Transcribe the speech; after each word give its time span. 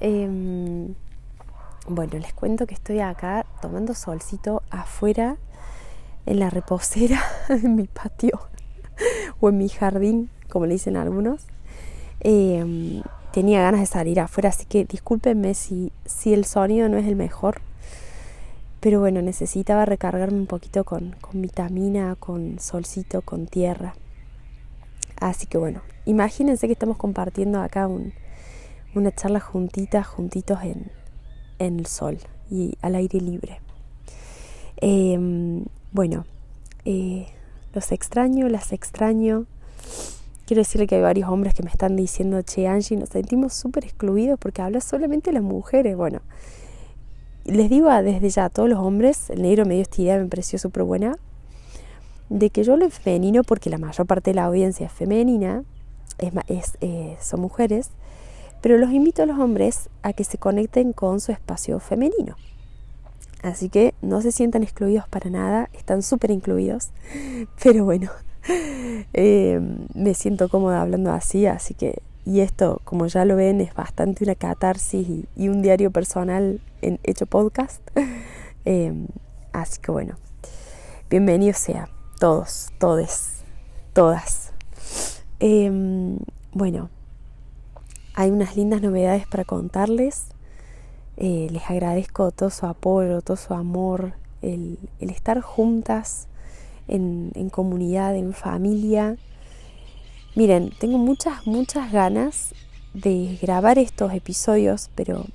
Em, 0.00 0.94
bueno, 1.88 2.18
les 2.18 2.34
cuento 2.34 2.66
que 2.66 2.74
estoy 2.74 3.00
acá 3.00 3.46
tomando 3.62 3.94
solcito 3.94 4.62
afuera 4.70 5.36
en 6.26 6.40
la 6.40 6.50
reposera 6.50 7.22
en 7.48 7.76
mi 7.76 7.86
patio 7.86 8.40
o 9.40 9.48
en 9.48 9.58
mi 9.58 9.68
jardín 9.68 10.30
como 10.48 10.66
le 10.66 10.74
dicen 10.74 10.96
algunos. 10.96 11.46
Em, 12.20 13.02
tenía 13.32 13.60
ganas 13.60 13.80
de 13.80 13.86
salir 13.86 14.20
afuera, 14.20 14.48
así 14.48 14.64
que 14.64 14.84
discúlpenme 14.84 15.54
si, 15.54 15.92
si 16.04 16.32
el 16.32 16.44
sonido 16.44 16.88
no 16.88 16.96
es 16.96 17.06
el 17.06 17.16
mejor. 17.16 17.60
Pero 18.80 19.00
bueno, 19.00 19.22
necesitaba 19.22 19.84
recargarme 19.84 20.38
un 20.38 20.46
poquito 20.46 20.84
con, 20.84 21.16
con 21.20 21.42
vitamina, 21.42 22.16
con 22.18 22.58
solcito, 22.58 23.22
con 23.22 23.46
tierra. 23.46 23.94
Así 25.20 25.46
que 25.46 25.58
bueno, 25.58 25.80
imagínense 26.04 26.66
que 26.66 26.74
estamos 26.74 26.96
compartiendo 26.96 27.60
acá 27.60 27.88
una 28.98 29.14
charla 29.14 29.40
juntita, 29.40 30.02
juntitos 30.02 30.62
en, 30.62 30.90
en, 31.58 31.80
el 31.80 31.86
sol 31.86 32.18
y 32.50 32.76
al 32.82 32.94
aire 32.94 33.20
libre. 33.20 33.60
Em, 34.78 35.64
bueno, 35.92 36.24
eh, 36.84 37.26
los 37.72 37.92
extraño, 37.92 38.48
las 38.48 38.72
extraño. 38.72 39.46
Quiero 40.46 40.60
decirle 40.60 40.86
que 40.86 40.96
hay 40.96 41.02
varios 41.02 41.28
hombres 41.28 41.54
que 41.54 41.62
me 41.62 41.70
están 41.70 41.96
diciendo, 41.96 42.40
che, 42.42 42.68
Angie, 42.68 42.96
nos 42.96 43.08
sentimos 43.08 43.52
súper 43.52 43.84
excluidos 43.84 44.38
porque 44.38 44.62
habla 44.62 44.80
solamente 44.80 45.30
de 45.30 45.34
las 45.34 45.42
mujeres. 45.42 45.96
Bueno, 45.96 46.20
les 47.44 47.70
digo 47.70 47.90
desde 48.02 48.28
ya 48.28 48.46
a 48.46 48.50
todos 48.50 48.68
los 48.68 48.78
hombres, 48.78 49.30
el 49.30 49.42
negro 49.42 49.66
me 49.66 49.74
dio 49.74 49.82
esta 49.82 50.02
idea, 50.02 50.18
me 50.18 50.26
pareció 50.26 50.58
súper 50.58 50.84
buena, 50.84 51.16
de 52.28 52.50
que 52.50 52.64
yo 52.64 52.76
lo 52.76 52.88
femenino, 52.90 53.42
porque 53.44 53.70
la 53.70 53.78
mayor 53.78 54.06
parte 54.06 54.30
de 54.30 54.34
la 54.34 54.44
audiencia 54.44 54.86
es 54.86 54.92
femenina, 54.92 55.64
es, 56.48 56.76
eh, 56.80 57.16
son 57.20 57.40
mujeres, 57.40 57.90
pero 58.60 58.78
los 58.78 58.92
invito 58.92 59.22
a 59.22 59.26
los 59.26 59.38
hombres 59.38 59.88
a 60.02 60.12
que 60.12 60.24
se 60.24 60.38
conecten 60.38 60.92
con 60.92 61.20
su 61.20 61.32
espacio 61.32 61.78
femenino. 61.80 62.36
Así 63.42 63.68
que 63.68 63.94
no 64.02 64.22
se 64.22 64.32
sientan 64.32 64.62
excluidos 64.62 65.08
para 65.08 65.30
nada, 65.30 65.68
están 65.72 66.02
súper 66.02 66.30
incluidos, 66.30 66.90
pero 67.62 67.84
bueno, 67.84 68.10
eh, 69.12 69.60
me 69.94 70.14
siento 70.14 70.48
cómoda 70.48 70.82
hablando 70.82 71.12
así, 71.12 71.46
así 71.46 71.74
que, 71.74 72.02
y 72.24 72.40
esto, 72.40 72.80
como 72.84 73.06
ya 73.06 73.24
lo 73.24 73.36
ven, 73.36 73.60
es 73.60 73.72
bastante 73.72 74.24
una 74.24 74.34
catarsis 74.34 75.06
y, 75.36 75.48
un 75.48 75.62
diario 75.62 75.90
personal 75.90 76.60
en 76.82 76.98
hecho 77.02 77.26
podcast. 77.26 77.82
Eh, 78.68 78.92
así 79.52 79.80
que 79.80 79.92
bueno, 79.92 80.16
bienvenido 81.08 81.54
sea, 81.54 81.88
todos, 82.18 82.72
todes, 82.80 83.44
todas. 83.92 84.52
Em, 85.38 86.18
bueno, 86.50 86.90
hay 88.16 88.30
unas 88.30 88.56
lindas 88.56 88.80
novedades 88.80 89.26
para 89.26 89.44
contarles. 89.44 90.28
Eh, 91.18 91.48
les 91.50 91.70
agradezco 91.70 92.30
todo 92.30 92.50
su 92.50 92.66
apoyo, 92.66 93.20
todo 93.20 93.36
su 93.36 93.52
amor, 93.52 94.14
el, 94.40 94.78
estar 95.00 95.40
juntas 95.42 96.26
en, 96.88 97.50
comunidad, 97.50 98.16
en 98.16 98.32
familia. 98.32 99.16
Miren, 100.34 100.72
tengo 100.80 100.96
muchas, 100.96 101.46
muchas 101.46 101.92
ganas 101.92 102.54
de 102.94 103.38
grabar 103.40 103.78
estos 103.78 104.12
episodios, 104.14 104.90
pero 104.94 105.26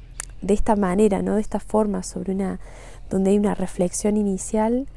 de 0.42 0.56
esta 0.56 0.76
manera, 0.76 1.22
no 1.22 1.36
de 1.36 1.42
esta 1.42 1.60
forma, 1.60 2.02
sobre 2.02 2.34
una, 2.34 2.60
donde 3.12 3.30
hay 3.30 3.38
una 3.38 3.54
reflexión 3.54 4.18
inicial, 4.18 4.88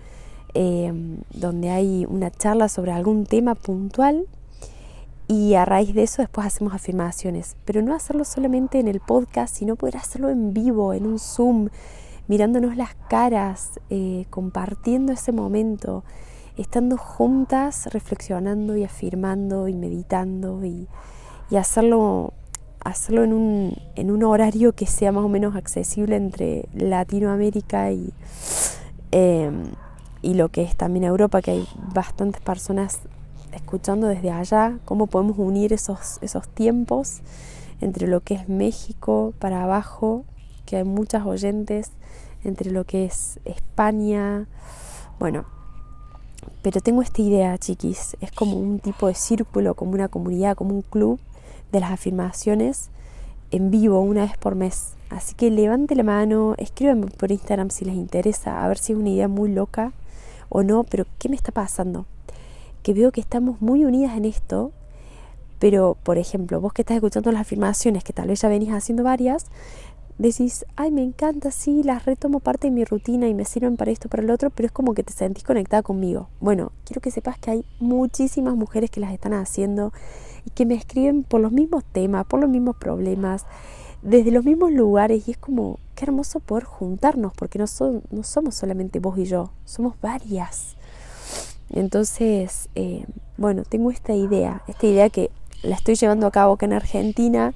em, 0.55 1.19
donde 1.35 1.69
hay 1.69 2.07
una 2.09 2.31
charla 2.31 2.71
sobre 2.71 2.93
algún 2.93 3.27
tema 3.27 3.55
puntual 3.55 4.27
y 5.27 5.55
a 5.55 5.65
raíz 5.65 5.95
de 5.95 6.03
eso 6.03 6.23
después 6.23 6.47
hacemos 6.47 6.75
afirmaciones, 6.75 7.57
pero 7.65 7.81
no 7.83 7.95
hacerlo 7.95 8.25
solamente 8.25 8.79
en 8.79 8.89
el 8.89 9.01
podcast, 9.01 9.57
sino 9.57 9.77
poder 9.77 9.97
hacerlo 9.97 10.29
en 10.29 10.53
vivo, 10.53 10.93
en 10.93 11.07
un 11.07 11.19
Zoom, 11.19 11.69
mirándonos 12.29 12.77
las 12.77 12.95
caras, 13.09 13.81
eh, 13.91 14.27
compartiendo 14.31 15.13
ese 15.13 15.33
momento 15.33 16.05
estando 16.57 16.97
juntas, 16.97 17.89
reflexionando 17.93 18.77
y 18.77 18.85
afirmando 18.85 19.69
y 19.69 19.75
meditando 19.75 20.65
y, 20.65 20.87
hacerlo, 21.57 22.33
hacerlo 22.81 23.23
en, 23.23 23.33
un, 23.33 23.77
en 23.95 24.11
un 24.11 24.25
horario 24.25 24.73
que 24.73 24.87
sea 24.87 25.13
más 25.13 25.25
o 25.25 25.29
menos 25.29 25.55
accesible 25.55 26.17
entre 26.17 26.69
Latinoamérica 26.75 27.93
y, 27.93 28.13
em, 29.13 29.63
y 30.21 30.35
lo 30.35 30.49
que 30.49 30.63
es 30.63 30.75
también 30.75 31.05
Europa, 31.05 31.43
que 31.43 31.53
hay 31.53 31.69
bastantes 31.95 32.43
personas 32.43 33.01
escuchando 33.55 34.07
desde 34.07 34.31
allá, 34.31 34.79
cómo 34.85 35.07
podemos 35.07 35.39
unir 35.39 35.73
esos, 35.73 36.19
esos 36.21 36.49
tiempos 36.49 37.21
entre 37.81 38.07
lo 38.07 38.21
que 38.21 38.35
es 38.35 38.49
México 38.49 39.35
para 39.39 39.65
abajo, 39.65 40.25
que 40.67 40.77
hay 40.77 40.85
muchas 40.85 41.27
oyentes, 41.27 41.91
entre 42.45 42.71
lo 42.71 42.85
que 42.85 43.05
es 43.05 43.41
España, 43.45 44.47
bueno, 45.19 45.45
pero 46.63 46.81
tengo 46.81 47.03
esta 47.03 47.23
idea, 47.23 47.57
chiquis, 47.59 48.17
es 48.21 48.33
como 48.33 48.57
un 48.57 48.79
tipo 48.79 49.07
de 49.07 49.15
círculo, 49.15 49.75
como 49.75 49.93
una 49.93 50.09
comunidad, 50.09 50.57
como 50.57 50.75
un 50.75 50.83
club 50.83 51.19
de 51.73 51.81
las 51.81 51.93
afirmaciones 51.93 52.91
en 53.51 53.71
vivo 53.71 54.01
una 54.01 54.23
vez 54.23 54.37
por 54.37 54.55
mes. 54.55 54.95
Así 55.11 55.35
que 55.35 55.51
levante 55.51 55.95
la 55.95 56.03
mano, 56.03 56.55
escríbanme 56.59 57.07
por 57.07 57.31
Instagram 57.31 57.71
si 57.71 57.85
les 57.85 57.95
interesa, 57.95 58.65
a 58.65 58.69
ver 58.69 58.79
si 58.79 58.93
es 58.93 58.99
una 58.99 59.11
idea 59.11 59.29
muy 59.29 59.53
loca 59.53 59.93
o 60.49 60.63
no, 60.63 60.85
pero 60.85 61.07
¿qué 61.19 61.29
me 61.29 61.37
está 61.37 61.53
pasando? 61.53 62.07
Que 62.85 62.95
veo 62.95 63.11
que 63.11 63.21
estamos 63.21 63.61
muy 63.61 63.85
unidas 63.85 64.17
en 64.17 64.27
esto, 64.27 64.71
pero 65.59 65.97
por 66.03 66.19
ejemplo, 66.19 66.61
vos 66.61 66.75
que 66.75 66.83
estás 66.83 66.97
escuchando 66.97 67.33
las 67.33 67.41
afirmaciones, 67.41 68.05
que 68.05 68.13
tal 68.13 68.29
vez 68.29 68.43
ya 68.43 68.49
venís 68.49 68.71
haciendo 68.71 69.03
varias, 69.03 69.47
decís, 70.19 70.67
ay, 70.77 70.91
me 70.91 71.03
encanta, 71.03 71.51
sí, 71.51 71.83
las 71.83 72.05
retomo 72.05 72.41
parte 72.41 72.69
de 72.69 72.73
mi 72.73 72.85
rutina 72.85 73.27
y 73.27 73.33
me 73.33 73.47
sirven 73.47 73.79
para 73.79 73.91
esto, 73.91 74.11
para 74.11 74.23
el 74.23 74.31
otro, 74.31 74.51
pero 74.51 74.67
es 74.67 74.73
como 74.73 74.93
que 74.93 75.03
te 75.03 75.15
sentís 75.15 75.45
conectada 75.45 75.83
conmigo. 75.83 76.29
Bueno, 76.41 76.73
quiero 76.85 77.01
que 77.01 77.11
sepas 77.11 77.39
que 77.39 77.51
hay 77.51 77.65
muchísimas 77.81 78.55
mujeres 78.55 78.91
que 78.91 79.01
las 79.01 79.13
están 79.13 79.33
haciendo 79.33 79.93
y 80.45 80.51
que 80.51 80.67
me 80.67 80.75
escriben 80.75 81.25
por 81.25 81.41
los 81.41 81.53
mismos 81.53 81.85
temas, 81.85 82.27
por 82.27 82.39
los 82.39 82.51
mismos 82.51 82.77
problemas, 82.77 83.47
desde 84.03 84.31
los 84.31 84.45
mismos 84.45 84.71
lugares 84.73 85.27
y 85.27 85.31
es 85.31 85.39
como, 85.39 85.79
qué 85.95 86.05
hermoso 86.05 86.41
poder 86.41 86.65
juntarnos, 86.65 87.33
porque 87.33 87.59
no, 87.59 87.67
son, 87.67 88.03
no 88.11 88.23
somos 88.23 88.55
solamente 88.55 89.01
vos 89.01 89.19
y 89.19 89.25
yo, 89.25 89.51
somos 89.65 89.95
varias. 90.03 90.77
Entonces, 91.75 92.71
eh, 92.75 93.05
bueno, 93.37 93.65
tengo 93.69 93.91
esta 93.91 94.15
idea, 94.15 94.63
esta 94.69 94.87
idea 94.87 95.11
que 95.11 95.31
la 95.63 95.77
estoy 95.77 95.97
llevando 95.97 96.27
a 96.27 96.31
cabo 96.31 96.55
acá 96.55 96.67
en 96.67 96.73
Argentina, 96.73 97.55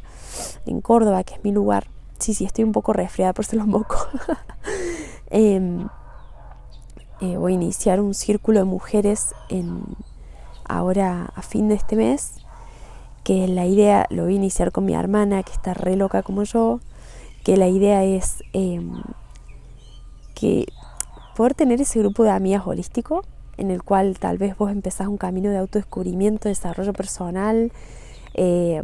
en 0.66 0.80
Córdoba, 0.80 1.24
que 1.24 1.34
es 1.34 1.44
mi 1.44 1.52
lugar 1.52 1.88
Sí, 2.18 2.34
sí, 2.34 2.44
estoy 2.44 2.64
un 2.64 2.72
poco 2.72 2.92
resfriada, 2.92 3.32
por 3.32 3.44
eso 3.44 3.56
los 3.56 3.66
moco. 3.66 3.96
Em, 5.30 5.88
eh, 7.20 7.36
voy 7.36 7.52
a 7.52 7.54
iniciar 7.54 8.00
un 8.00 8.14
círculo 8.14 8.60
de 8.60 8.64
mujeres 8.64 9.34
en, 9.50 9.82
ahora 10.66 11.30
a 11.34 11.42
fin 11.42 11.68
de 11.68 11.74
este 11.74 11.96
mes, 11.96 12.32
que 13.25 13.46
la 13.46 13.66
idea, 13.66 14.06
lo 14.08 14.25
voy 14.25 14.32
a 14.32 14.37
iniciar 14.37 14.72
con 14.72 14.87
mi 14.87 14.94
hermana, 14.94 15.43
que 15.43 15.52
está 15.52 15.75
re 15.75 15.96
loca 15.96 16.22
como 16.22 16.44
yo, 16.44 16.81
que 17.44 17.58
la 17.58 17.69
idea 17.69 18.04
es 18.04 18.43
em, 18.54 19.02
que 20.34 20.66
poder 21.37 21.54
tener 21.54 21.82
ese 21.82 21.98
grupo 21.98 22.25
de 22.25 22.31
amigas 22.31 22.66
holístico, 22.66 23.22
en 23.58 23.70
el 23.70 23.82
cual 23.82 24.19
tal 24.19 24.38
vez 24.38 24.56
vos 24.56 24.70
empezás 24.70 25.08
un 25.08 25.19
camino 25.19 25.50
de 25.50 25.58
autodescubrimiento, 25.58 26.49
desarrollo 26.49 26.93
personal, 26.93 27.72
eh, 28.34 28.82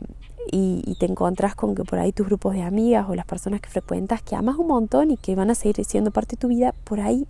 y, 0.51 0.97
te 0.99 1.07
encontrás 1.07 1.55
con 1.55 1.75
que 1.75 1.85
por 1.85 1.99
ahí 1.99 2.13
tus 2.13 2.27
grupos 2.27 2.55
de 2.55 2.63
amigas 2.63 3.07
o 3.09 3.15
las 3.15 3.25
personas 3.25 3.61
que 3.61 3.71
frecuentas, 3.71 4.23
que 4.23 4.37
amas 4.37 4.57
un 4.57 4.67
montón 4.69 5.11
y 5.11 5.17
que 5.17 5.35
van 5.35 5.51
a 5.51 5.55
seguir 5.55 5.85
siendo 5.85 6.11
parte 6.11 6.37
de 6.37 6.41
tu 6.41 6.49
vida, 6.49 6.75
por 6.85 7.01
ahí 7.01 7.27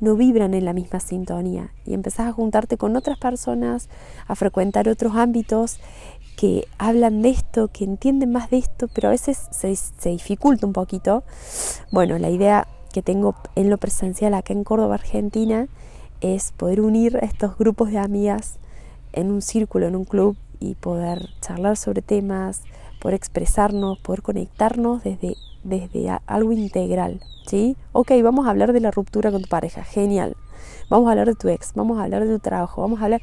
no 0.00 0.14
vibran 0.14 0.54
en 0.54 0.64
la 0.64 0.72
misma 0.72 1.00
sintonía 1.00 1.70
y 1.86 1.94
empezás 1.94 2.28
a 2.28 2.32
juntarte 2.32 2.76
con 2.76 2.96
otras 2.96 3.18
personas, 3.18 3.88
a 4.26 4.34
frecuentar 4.34 4.88
otros 4.88 5.16
ámbitos 5.16 5.78
que 6.36 6.66
hablan 6.78 7.22
de 7.22 7.30
esto, 7.30 7.68
que 7.68 7.84
entienden 7.84 8.30
más 8.30 8.50
de 8.50 8.58
esto, 8.58 8.88
pero 8.88 9.08
a 9.08 9.12
veces 9.12 9.48
se, 9.50 9.74
se 9.74 10.10
dificulta 10.10 10.66
un 10.66 10.72
poquito. 10.72 11.24
Bueno, 11.90 12.18
la 12.18 12.28
idea 12.28 12.68
que 12.92 13.02
tengo 13.02 13.34
en 13.54 13.70
lo 13.70 13.78
presencial 13.78 14.34
acá 14.34 14.52
en 14.52 14.64
Córdoba, 14.64 14.94
Argentina, 14.96 15.68
es 16.34 16.52
poder 16.52 16.80
unir 16.80 17.18
estos 17.22 17.56
grupos 17.58 17.90
de 17.90 17.98
amigas 17.98 18.58
en 19.12 19.30
un 19.30 19.42
círculo, 19.42 19.86
en 19.86 19.96
un 19.96 20.04
club 20.04 20.36
y 20.60 20.74
poder 20.74 21.28
charlar 21.40 21.76
sobre 21.76 22.02
temas, 22.02 22.62
poder 23.00 23.14
expresarnos, 23.14 23.98
poder 23.98 24.22
conectarnos 24.22 25.02
desde, 25.04 25.36
desde 25.64 26.08
algo 26.26 26.52
integral, 26.52 27.20
¿sí? 27.46 27.76
Ok, 27.92 28.12
vamos 28.22 28.46
a 28.46 28.50
hablar 28.50 28.72
de 28.72 28.80
la 28.80 28.90
ruptura 28.90 29.30
con 29.30 29.42
tu 29.42 29.48
pareja, 29.48 29.84
genial. 29.84 30.36
Vamos 30.88 31.08
a 31.08 31.12
hablar 31.12 31.26
de 31.26 31.34
tu 31.34 31.48
ex, 31.48 31.72
vamos 31.74 31.98
a 31.98 32.04
hablar 32.04 32.24
de 32.24 32.32
tu 32.32 32.38
trabajo, 32.38 32.82
vamos 32.82 33.00
a 33.00 33.04
hablar, 33.04 33.22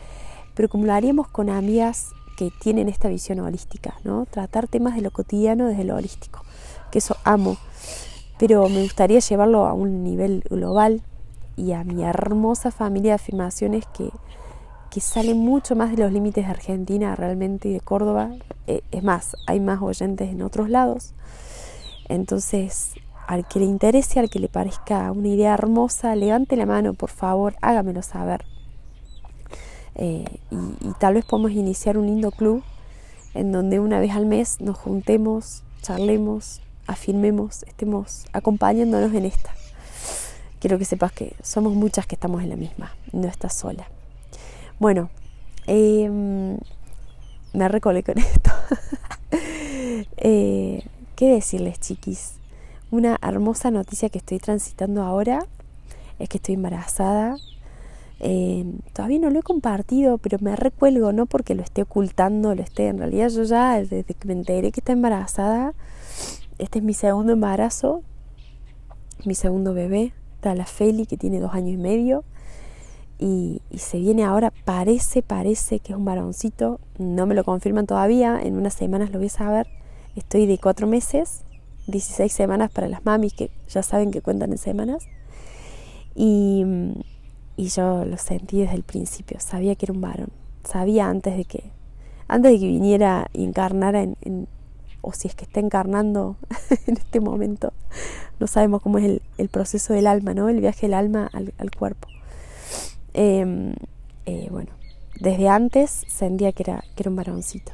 pero 0.53 0.69
como 0.69 0.85
lo 0.85 0.93
haríamos 0.93 1.27
con 1.27 1.49
amigas 1.49 2.11
que 2.37 2.51
tienen 2.61 2.89
esta 2.89 3.09
visión 3.09 3.39
holística, 3.39 3.95
¿no? 4.03 4.25
Tratar 4.25 4.67
temas 4.67 4.95
de 4.95 5.01
lo 5.01 5.11
cotidiano 5.11 5.67
desde 5.67 5.83
lo 5.83 5.95
holístico, 5.95 6.41
que 6.91 6.99
eso 6.99 7.15
amo, 7.23 7.57
pero 8.39 8.67
me 8.69 8.81
gustaría 8.83 9.19
llevarlo 9.19 9.65
a 9.65 9.73
un 9.73 10.03
nivel 10.03 10.43
global 10.49 11.03
y 11.55 11.73
a 11.73 11.83
mi 11.83 12.03
hermosa 12.03 12.71
familia 12.71 13.11
de 13.11 13.15
afirmaciones 13.15 13.85
que, 13.87 14.09
que 14.89 15.01
sale 15.01 15.33
mucho 15.33 15.75
más 15.75 15.91
de 15.91 16.03
los 16.03 16.11
límites 16.11 16.45
de 16.45 16.51
Argentina 16.51 17.15
realmente 17.15 17.69
y 17.69 17.73
de 17.73 17.79
Córdoba. 17.79 18.31
Eh, 18.67 18.81
es 18.91 19.03
más, 19.03 19.35
hay 19.47 19.59
más 19.59 19.81
oyentes 19.81 20.29
en 20.29 20.41
otros 20.41 20.69
lados. 20.69 21.13
Entonces, 22.09 22.93
al 23.27 23.47
que 23.47 23.59
le 23.59 23.65
interese, 23.65 24.19
al 24.19 24.29
que 24.29 24.39
le 24.39 24.49
parezca 24.49 25.11
una 25.11 25.29
idea 25.29 25.53
hermosa, 25.53 26.15
levante 26.15 26.55
la 26.55 26.65
mano, 26.65 26.93
por 26.93 27.09
favor, 27.09 27.55
hágamelo 27.61 28.01
saber. 28.01 28.45
Eh, 29.95 30.25
y, 30.49 30.91
tal 30.99 31.15
vez 31.15 31.25
podamos 31.25 31.51
iniciar 31.51 31.97
un 31.97 32.07
lindo 32.07 32.31
club 32.31 32.63
en 33.33 33.51
donde 33.51 33.79
una 33.79 33.99
vez 33.99 34.11
al 34.11 34.25
mes 34.25 34.59
nos 34.59 34.77
juntemos, 34.77 35.63
charlemos, 35.81 36.61
afirmemos, 36.87 37.63
estemos 37.63 38.25
acompañándonos 38.33 39.13
en 39.13 39.25
esta. 39.25 39.51
Quiero 40.63 40.79
que 40.79 40.85
sepas 40.85 41.11
que 41.11 41.35
somos 41.43 41.73
muchas 41.73 42.07
que 42.07 42.15
estamos 42.15 42.41
en 42.41 42.49
la 42.49 42.55
misma, 42.55 42.95
no 43.11 43.27
estás 43.27 43.53
sola. 43.53 43.85
Bueno, 44.79 45.09
em, 45.67 46.57
me 47.51 47.67
recolé 47.67 48.01
con 48.01 48.17
esto. 48.17 48.49
Eh, 50.15 50.81
¿Qué 51.17 51.33
decirles, 51.33 51.81
chiquis? 51.81 52.35
Una 52.91 53.17
hermosa 53.21 53.71
noticia 53.71 54.07
que 54.07 54.19
estoy 54.19 54.39
transitando 54.39 55.03
ahora 55.03 55.45
es 56.17 56.29
que 56.29 56.37
estoy 56.37 56.55
embarazada 56.55 57.35
eh, 58.21 58.63
todavía 58.93 59.19
no 59.19 59.29
lo 59.31 59.39
he 59.39 59.43
compartido, 59.43 60.17
pero 60.17 60.37
me 60.39 60.55
recuelgo, 60.55 61.11
no 61.11 61.25
porque 61.25 61.55
lo 61.55 61.61
esté 61.61 61.81
ocultando, 61.81 62.55
lo 62.55 62.63
esté, 62.63 62.87
en 62.87 62.99
realidad 62.99 63.27
yo 63.27 63.43
ya 63.43 63.81
desde 63.81 64.05
que 64.05 64.27
me 64.27 64.31
enteré 64.31 64.71
que 64.71 64.79
está 64.79 64.93
embarazada, 64.93 65.73
este 66.57 66.79
es 66.79 66.85
mi 66.85 66.93
segundo 66.93 67.33
embarazo, 67.33 68.01
mi 69.25 69.35
segundo 69.35 69.73
bebé, 69.73 70.13
está 70.43 70.55
la 70.55 70.65
Feli 70.65 71.05
que 71.05 71.17
tiene 71.17 71.39
dos 71.39 71.53
años 71.53 71.73
y 71.73 71.77
medio 71.77 72.23
y, 73.17 73.61
y, 73.69 73.77
se 73.77 73.99
viene 73.99 74.23
ahora, 74.23 74.51
parece, 74.65 75.21
parece 75.21 75.79
que 75.79 75.93
es 75.93 75.97
un 75.97 76.03
varoncito, 76.03 76.81
no 76.97 77.25
me 77.25 77.35
lo 77.35 77.45
confirman 77.45 77.85
todavía, 77.85 78.41
en 78.41 78.57
unas 78.57 78.73
semanas 78.73 79.11
lo 79.11 79.19
voy 79.19 79.27
a 79.27 79.29
saber, 79.29 79.67
estoy 80.15 80.45
de 80.45 80.57
cuatro 80.57 80.87
meses, 80.87 81.43
16 81.87 82.33
semanas 82.33 82.71
para 82.71 82.89
las 82.89 83.05
mamis 83.05 83.33
que 83.33 83.51
ya 83.69 83.83
saben 83.83 84.11
que 84.11 84.21
cuentan 84.21 84.51
en 84.51 84.57
semanas 84.57 85.05
y 86.15 86.65
y 87.55 87.67
yo 87.67 88.05
lo 88.05 88.17
sentí 88.17 88.59
desde 88.59 88.75
el 88.75 88.83
principio, 88.83 89.39
sabía 89.39 89.75
que 89.75 89.85
era 89.85 89.93
un 89.93 90.01
varón, 90.01 90.29
sabía 90.63 91.07
antes 91.07 91.37
de 91.37 91.45
que, 91.45 91.71
antes 92.27 92.51
de 92.51 92.59
que 92.59 92.67
viniera 92.67 93.27
y 93.33 93.43
encarnara 93.43 94.01
en, 94.01 94.47
o 95.03 95.13
si 95.13 95.27
es 95.27 95.35
que 95.35 95.45
está 95.45 95.59
encarnando 95.59 96.37
en 96.87 96.97
este 96.97 97.19
momento, 97.19 97.71
no 98.39 98.47
sabemos 98.47 98.81
cómo 98.81 98.97
es 98.97 99.21
el, 99.37 99.49
proceso 99.49 99.93
del 99.93 100.07
alma, 100.07 100.33
¿no? 100.33 100.49
El 100.49 100.59
viaje 100.59 100.87
del 100.87 100.95
alma 100.95 101.29
al, 101.31 101.71
cuerpo. 101.77 102.07
Em, 103.13 103.75
eh, 104.25 104.47
bueno, 104.49 104.71
desde 105.19 105.47
antes 105.47 105.91
sentía 106.07 106.51
que 106.51 106.63
era, 106.63 106.83
que 106.95 107.03
era 107.03 107.11
un 107.11 107.15
varoncito. 107.15 107.71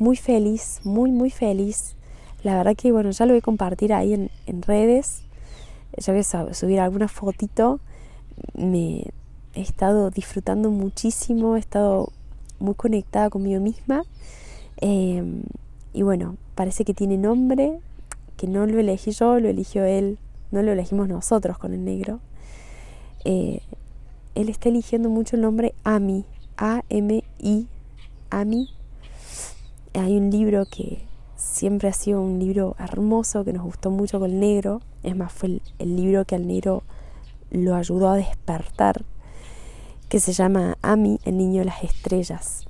Muy 0.00 0.16
feliz, 0.16 0.80
muy, 0.82 1.12
muy 1.12 1.30
feliz. 1.30 1.94
La 2.42 2.56
verdad 2.56 2.74
que, 2.76 2.90
bueno, 2.90 3.12
ya 3.12 3.26
lo 3.26 3.34
voy 3.34 3.38
a 3.38 3.42
compartir 3.42 3.92
ahí 3.92 4.12
en, 4.12 4.30
en 4.46 4.62
redes. 4.62 5.22
Ya 5.96 6.12
voy 6.12 6.22
a 6.22 6.54
subir 6.54 6.80
alguna 6.80 7.06
fotito 7.06 7.78
me 8.54 9.06
he 9.54 9.60
estado 9.60 10.10
disfrutando 10.10 10.70
muchísimo, 10.70 11.56
he 11.56 11.60
estado 11.60 12.12
muy 12.58 12.74
conectada 12.74 13.30
conmigo 13.30 13.60
misma. 13.60 14.04
Em, 14.78 15.42
y 15.94 16.02
bueno, 16.02 16.36
parece 16.56 16.84
que 16.84 16.92
tiene 16.92 17.16
nombre, 17.16 17.78
que 18.36 18.48
no 18.48 18.66
lo 18.66 18.80
elegí 18.80 19.12
yo, 19.12 19.38
lo 19.38 19.48
eligió 19.48 19.84
él, 19.84 20.18
no 20.50 20.60
lo 20.60 20.72
elegimos 20.72 21.08
nosotros 21.08 21.56
con 21.56 21.72
el 21.72 21.84
negro. 21.84 22.18
Eh, 23.24 23.60
él 24.34 24.48
está 24.48 24.68
eligiendo 24.68 25.08
mucho 25.08 25.36
el 25.36 25.42
nombre 25.42 25.72
Ami, 25.84 26.24
A-M-I, 26.56 27.68
Ami. 28.28 28.68
Hay 29.94 30.16
un 30.16 30.30
libro 30.30 30.66
que 30.66 31.06
siempre 31.36 31.88
ha 31.88 31.92
sido 31.92 32.20
un 32.20 32.40
libro 32.40 32.74
hermoso, 32.80 33.44
que 33.44 33.52
nos 33.52 33.62
gustó 33.62 33.92
mucho 33.92 34.18
con 34.18 34.32
el 34.32 34.40
negro. 34.40 34.80
Es 35.04 35.14
más, 35.14 35.32
fue 35.32 35.60
el 35.78 35.96
libro 35.96 36.24
que 36.24 36.34
al 36.34 36.48
negro 36.48 36.82
lo 37.52 37.76
ayudó 37.76 38.08
a 38.08 38.16
despertar, 38.16 39.04
que 40.08 40.18
se 40.18 40.32
llama 40.32 40.76
Ami, 40.82 41.20
el 41.24 41.38
niño 41.38 41.60
de 41.60 41.66
las 41.66 41.84
estrellas. 41.84 42.66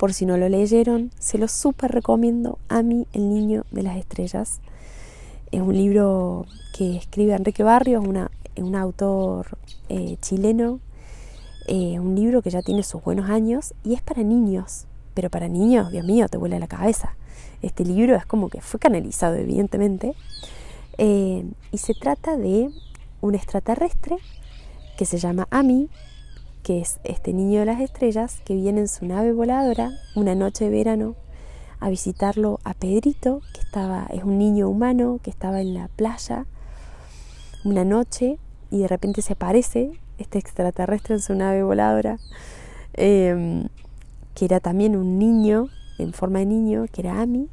Por 0.00 0.14
si 0.14 0.24
no 0.24 0.38
lo 0.38 0.48
leyeron, 0.48 1.10
se 1.18 1.36
lo 1.36 1.46
súper 1.46 1.90
recomiendo, 1.92 2.58
Ami, 2.70 3.06
el 3.12 3.28
niño 3.28 3.66
de 3.70 3.82
las 3.82 3.98
estrellas. 3.98 4.62
Es 5.52 5.60
un 5.60 5.76
libro 5.76 6.46
que 6.72 6.96
escribe 6.96 7.34
Enrique 7.34 7.62
Barrios, 7.62 8.02
una, 8.02 8.30
un 8.56 8.76
autor 8.76 9.58
eh, 9.90 10.16
chileno. 10.22 10.80
Eh, 11.66 12.00
un 12.00 12.14
libro 12.14 12.40
que 12.40 12.48
ya 12.48 12.62
tiene 12.62 12.82
sus 12.82 13.04
buenos 13.04 13.28
años 13.28 13.74
y 13.84 13.92
es 13.92 14.00
para 14.00 14.22
niños, 14.22 14.86
pero 15.12 15.28
para 15.28 15.48
niños, 15.48 15.92
Dios 15.92 16.06
mío, 16.06 16.30
te 16.30 16.38
vuela 16.38 16.58
la 16.58 16.66
cabeza. 16.66 17.14
Este 17.60 17.84
libro 17.84 18.16
es 18.16 18.24
como 18.24 18.48
que 18.48 18.62
fue 18.62 18.80
canalizado, 18.80 19.34
evidentemente. 19.34 20.14
Eh, 20.96 21.44
y 21.72 21.76
se 21.76 21.92
trata 21.92 22.38
de 22.38 22.70
un 23.20 23.34
extraterrestre 23.34 24.16
que 24.96 25.04
se 25.04 25.18
llama 25.18 25.46
Ami, 25.50 25.90
que 26.62 26.80
es 26.80 27.00
este 27.04 27.32
niño 27.32 27.60
de 27.60 27.66
las 27.66 27.80
estrellas, 27.80 28.40
que 28.44 28.54
viene 28.54 28.80
en 28.80 28.88
su 28.88 29.06
nave 29.06 29.32
voladora 29.32 29.90
una 30.14 30.34
noche 30.34 30.64
de 30.64 30.70
verano 30.70 31.16
a 31.80 31.88
visitarlo 31.88 32.60
a 32.64 32.74
Pedrito, 32.74 33.40
que 33.54 33.60
estaba, 33.60 34.06
es 34.10 34.22
un 34.22 34.38
niño 34.38 34.68
humano 34.68 35.18
que 35.22 35.30
estaba 35.30 35.60
en 35.60 35.74
la 35.74 35.88
playa 35.88 36.46
una 37.64 37.84
noche 37.84 38.38
y 38.70 38.78
de 38.78 38.88
repente 38.88 39.22
se 39.22 39.34
aparece 39.34 39.92
este 40.18 40.38
extraterrestre 40.38 41.14
en 41.14 41.20
su 41.20 41.34
nave 41.34 41.62
voladora, 41.62 42.18
em, 42.94 43.68
que 44.34 44.44
era 44.44 44.60
también 44.60 44.96
un 44.96 45.18
niño, 45.18 45.68
en 45.98 46.12
forma 46.12 46.38
de 46.40 46.46
niño, 46.46 46.86
que 46.92 47.02
era 47.02 47.20
Ami, 47.20 47.48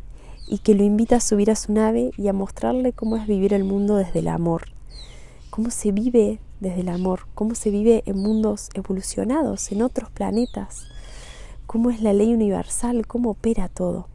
y 0.48 0.60
que 0.60 0.76
lo 0.76 0.84
invita 0.84 1.18
a 1.18 1.20
subir 1.20 1.52
a 1.52 1.56
su 1.56 1.74
nave 1.74 2.12
y 2.18 2.28
a 2.28 2.34
mostrarle 2.34 2.94
cómo 2.94 3.18
es 3.18 3.28
vivir 3.28 3.54
el 3.54 3.64
mundo 3.64 3.96
desde 3.96 4.20
el 4.20 4.28
amor. 4.30 4.68
Cómo 5.50 5.72
se 5.72 5.92
vive 5.92 6.40
desde 6.60 6.82
el 6.82 6.90
amor, 6.90 7.28
cómo 7.36 7.56
se 7.56 7.70
vive 7.70 8.04
en 8.06 8.18
mundos 8.18 8.70
evolucionados, 8.74 9.72
en 9.72 9.82
otros 9.82 10.10
planetas, 10.10 10.88
cómo 11.66 11.90
es 11.90 12.02
la 12.02 12.14
ley 12.14 12.34
universal, 12.34 13.06
cómo 13.06 13.32
opera 13.32 13.70
todo. 13.70 14.08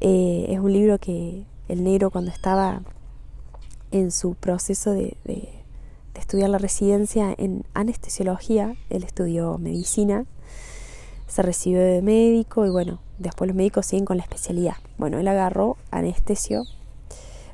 Eh, 0.00 0.46
es 0.48 0.58
un 0.58 0.72
libro 0.72 0.98
que 0.98 1.44
el 1.68 1.84
negro 1.84 2.10
cuando 2.10 2.30
estaba 2.30 2.82
en 3.90 4.10
su 4.10 4.34
proceso 4.34 4.92
de, 4.92 5.16
estudiar 6.14 6.50
la 6.50 6.58
residencia 6.58 7.34
en 7.38 7.64
anestesiología, 7.72 8.76
él 8.90 9.04
estudió 9.04 9.56
medicina, 9.56 10.26
se 11.26 11.40
recibió 11.40 11.80
de 11.80 12.02
médico 12.02 12.66
y 12.66 12.70
bueno, 12.70 13.00
después 13.18 13.48
los 13.48 13.56
médicos 13.56 13.86
siguen 13.86 14.04
con 14.04 14.18
la 14.18 14.22
especialidad. 14.24 14.74
Bueno, 14.98 15.18
él 15.18 15.26
agarró 15.26 15.78
anestesio 15.90 16.64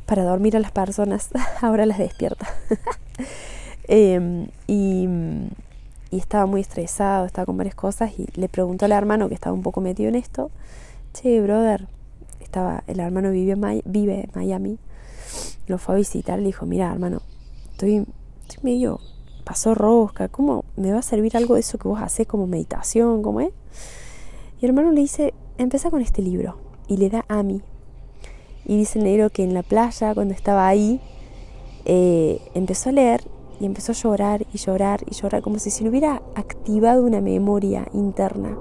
para 0.04 0.24
dormir 0.24 0.56
a 0.56 0.60
las 0.60 0.72
personas, 0.72 1.30
ahora 1.62 1.86
las 1.86 1.98
despierta. 1.98 2.48
Em, 3.88 4.48
y, 4.66 5.08
estaba 6.10 6.46
muy 6.46 6.62
estresado, 6.62 7.26
estaba 7.26 7.44
con 7.44 7.58
varias 7.58 7.74
cosas 7.74 8.18
y 8.18 8.26
le 8.36 8.48
preguntó 8.48 8.86
al 8.86 8.92
hermano 8.92 9.28
que 9.28 9.34
estaba 9.34 9.52
un 9.52 9.62
poco 9.62 9.82
metido 9.82 10.08
en 10.08 10.14
esto, 10.14 10.50
che, 11.12 11.42
brother, 11.42 11.86
estaba, 12.40 12.82
el 12.86 13.00
hermano 13.00 13.30
vive 13.30 13.52
en, 13.52 13.82
vive 13.84 14.28
Miami, 14.34 14.78
lo 15.66 15.76
fue 15.76 15.94
a 15.94 15.98
visitar, 15.98 16.38
le 16.38 16.46
dijo, 16.46 16.64
mira 16.64 16.90
hermano, 16.90 17.20
estoy, 17.72 18.06
estoy 18.48 18.58
medio, 18.62 18.98
pasó 19.44 19.74
rosca, 19.74 20.28
¿cómo 20.28 20.64
me 20.76 20.90
va 20.90 21.00
a 21.00 21.02
servir 21.02 21.36
algo 21.36 21.54
de 21.54 21.60
eso 21.60 21.76
que 21.76 21.86
vos 21.86 22.00
haces 22.00 22.26
como 22.26 22.46
meditación, 22.46 23.22
cómo 23.22 23.42
es? 23.42 23.50
Y 24.60 24.64
el 24.64 24.70
hermano 24.70 24.92
le 24.92 25.02
dice, 25.02 25.34
empieza 25.58 25.90
con 25.90 26.00
este 26.00 26.22
libro 26.22 26.56
y 26.88 26.96
le 26.96 27.10
da 27.10 27.26
a 27.28 27.42
mí 27.42 27.60
y 28.66 28.76
dice 28.78 28.98
el 28.98 29.04
negro 29.04 29.30
que 29.30 29.44
en 29.44 29.54
la 29.54 29.62
playa, 29.62 30.12
cuando 30.14 30.34
estaba 30.34 30.66
ahí, 30.66 31.00
eh, 31.84 32.40
empezó 32.54 32.88
a 32.88 32.92
leer 32.92 33.22
y 33.60 33.66
empezó 33.66 33.92
a 33.92 33.94
llorar 33.94 34.46
y 34.52 34.58
llorar 34.58 35.00
y 35.08 35.14
llorar, 35.14 35.42
como 35.42 35.58
si 35.58 35.70
se 35.70 35.82
le 35.84 35.90
hubiera 35.90 36.22
activado 36.34 37.02
una 37.04 37.20
memoria 37.20 37.86
interna. 37.92 38.56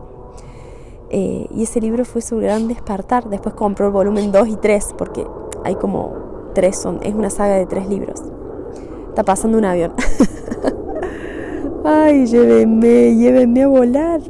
Eh, 1.10 1.48
y 1.56 1.64
ese 1.64 1.82
libro 1.82 2.06
fue 2.06 2.22
su 2.22 2.38
gran 2.38 2.68
despertar. 2.68 3.30
Después 3.30 3.56
compró 3.56 3.88
el 3.88 3.92
volumen 3.92 4.32
2 4.32 4.48
y 4.48 4.56
3, 4.56 4.96
porque 4.98 5.26
hay 5.64 5.76
como 5.76 6.14
tres, 6.54 6.78
son, 6.78 7.00
es 7.04 7.14
una 7.14 7.30
saga 7.30 7.56
de 7.56 7.66
tres 7.66 7.88
libros. 7.88 8.24
Está 9.10 9.24
pasando 9.24 9.58
un 9.58 9.66
avión. 9.66 9.94
Ay, 11.84 12.26
llévenme, 12.26 13.16
llévenme 13.16 13.64
a 13.64 13.68
volar. 13.68 14.22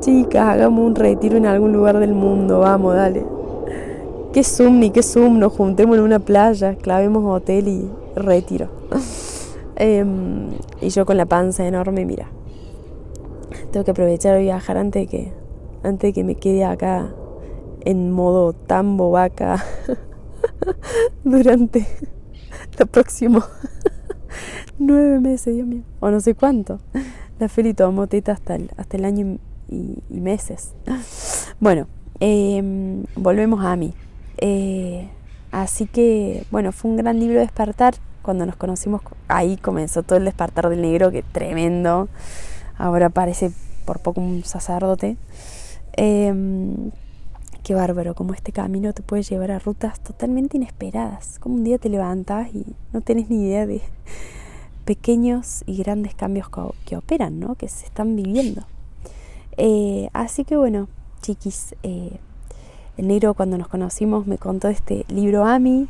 Chicas, 0.00 0.48
hagamos 0.48 0.86
un 0.86 0.94
retiro 0.94 1.38
en 1.38 1.46
algún 1.46 1.72
lugar 1.72 1.98
del 1.98 2.12
mundo, 2.12 2.58
vamos, 2.58 2.94
dale. 2.94 3.24
Qué 4.34 4.44
Zoom 4.44 4.80
ni 4.80 4.90
qué 4.90 5.02
Zoom, 5.02 5.38
nos 5.38 5.52
juntemos 5.52 5.96
en 5.96 6.02
una 6.02 6.18
playa, 6.18 6.74
clavemos 6.74 7.24
hotel 7.24 7.68
y 7.68 7.90
retiro. 8.14 8.83
Em, 9.76 10.52
y 10.80 10.90
yo 10.90 11.04
con 11.04 11.16
la 11.16 11.26
panza 11.26 11.66
enorme, 11.66 12.04
mira. 12.04 12.28
Tengo 13.72 13.84
que 13.84 13.90
aprovechar 13.90 14.34
de 14.36 14.42
viajar 14.42 14.76
antes 14.76 15.02
de 15.02 15.08
que, 15.08 15.32
antes 15.82 16.14
que 16.14 16.22
me 16.22 16.36
quede 16.36 16.64
acá 16.64 17.12
en 17.84 18.12
modo 18.12 18.52
tambo 18.52 19.10
vaca 19.10 19.64
durante 21.24 21.86
los 22.78 22.88
próximos 22.88 23.44
nueve 24.78 25.20
meses, 25.20 25.54
Dios 25.54 25.66
mío. 25.66 25.82
O 26.00 26.10
no 26.10 26.20
sé 26.20 26.34
cuánto. 26.34 26.80
La 27.38 27.48
Feli 27.48 27.74
tomó 27.74 28.06
teta 28.06 28.32
hasta 28.32 28.54
el, 28.54 28.70
hasta 28.76 28.96
el 28.96 29.04
año 29.04 29.38
y, 29.68 29.96
meses. 30.08 30.74
Bueno, 31.60 31.88
em, 32.20 33.04
volvemos 33.16 33.64
a 33.64 33.76
mí. 33.76 33.94
Eh, 34.38 35.08
así 35.50 35.86
que, 35.86 36.46
bueno, 36.50 36.72
fue 36.72 36.90
un 36.90 36.96
gran 36.96 37.18
libro 37.18 37.34
de 37.34 37.40
despertar. 37.40 37.94
Cuando 38.24 38.46
nos 38.46 38.56
conocimos, 38.56 39.02
ahí 39.28 39.58
comenzó 39.58 40.02
todo 40.02 40.16
el 40.16 40.24
despertar 40.24 40.70
del 40.70 40.80
negro, 40.80 41.10
que 41.10 41.22
tremendo. 41.22 42.08
Ahora 42.78 43.10
parece 43.10 43.52
por 43.84 44.00
poco 44.00 44.22
un 44.22 44.44
sacerdote. 44.44 45.18
Em, 45.92 46.90
qué 47.62 47.74
bárbaro, 47.74 48.14
como 48.14 48.32
este 48.32 48.50
camino 48.50 48.94
te 48.94 49.02
puede 49.02 49.24
llevar 49.24 49.50
a 49.50 49.58
rutas 49.58 50.00
totalmente 50.00 50.56
inesperadas. 50.56 51.38
Como 51.38 51.56
un 51.56 51.64
día 51.64 51.76
te 51.76 51.90
levantas 51.90 52.48
y 52.54 52.64
no 52.94 53.02
tenés 53.02 53.28
ni 53.28 53.46
idea 53.46 53.66
de 53.66 53.82
pequeños 54.86 55.62
y 55.66 55.76
grandes 55.76 56.14
cambios 56.14 56.48
que, 56.86 56.96
operan, 56.96 57.38
¿no? 57.38 57.56
que 57.56 57.68
se 57.68 57.84
están 57.84 58.16
viviendo. 58.16 58.64
Eh, 59.58 60.08
así 60.14 60.44
que 60.44 60.56
bueno, 60.56 60.88
chiquis, 61.20 61.74
eh, 61.82 62.18
el 62.96 63.06
negro 63.06 63.34
cuando 63.34 63.58
nos 63.58 63.68
conocimos 63.68 64.26
me 64.26 64.38
contó 64.38 64.68
este 64.68 65.04
libro 65.08 65.44
a 65.44 65.58
mí, 65.58 65.88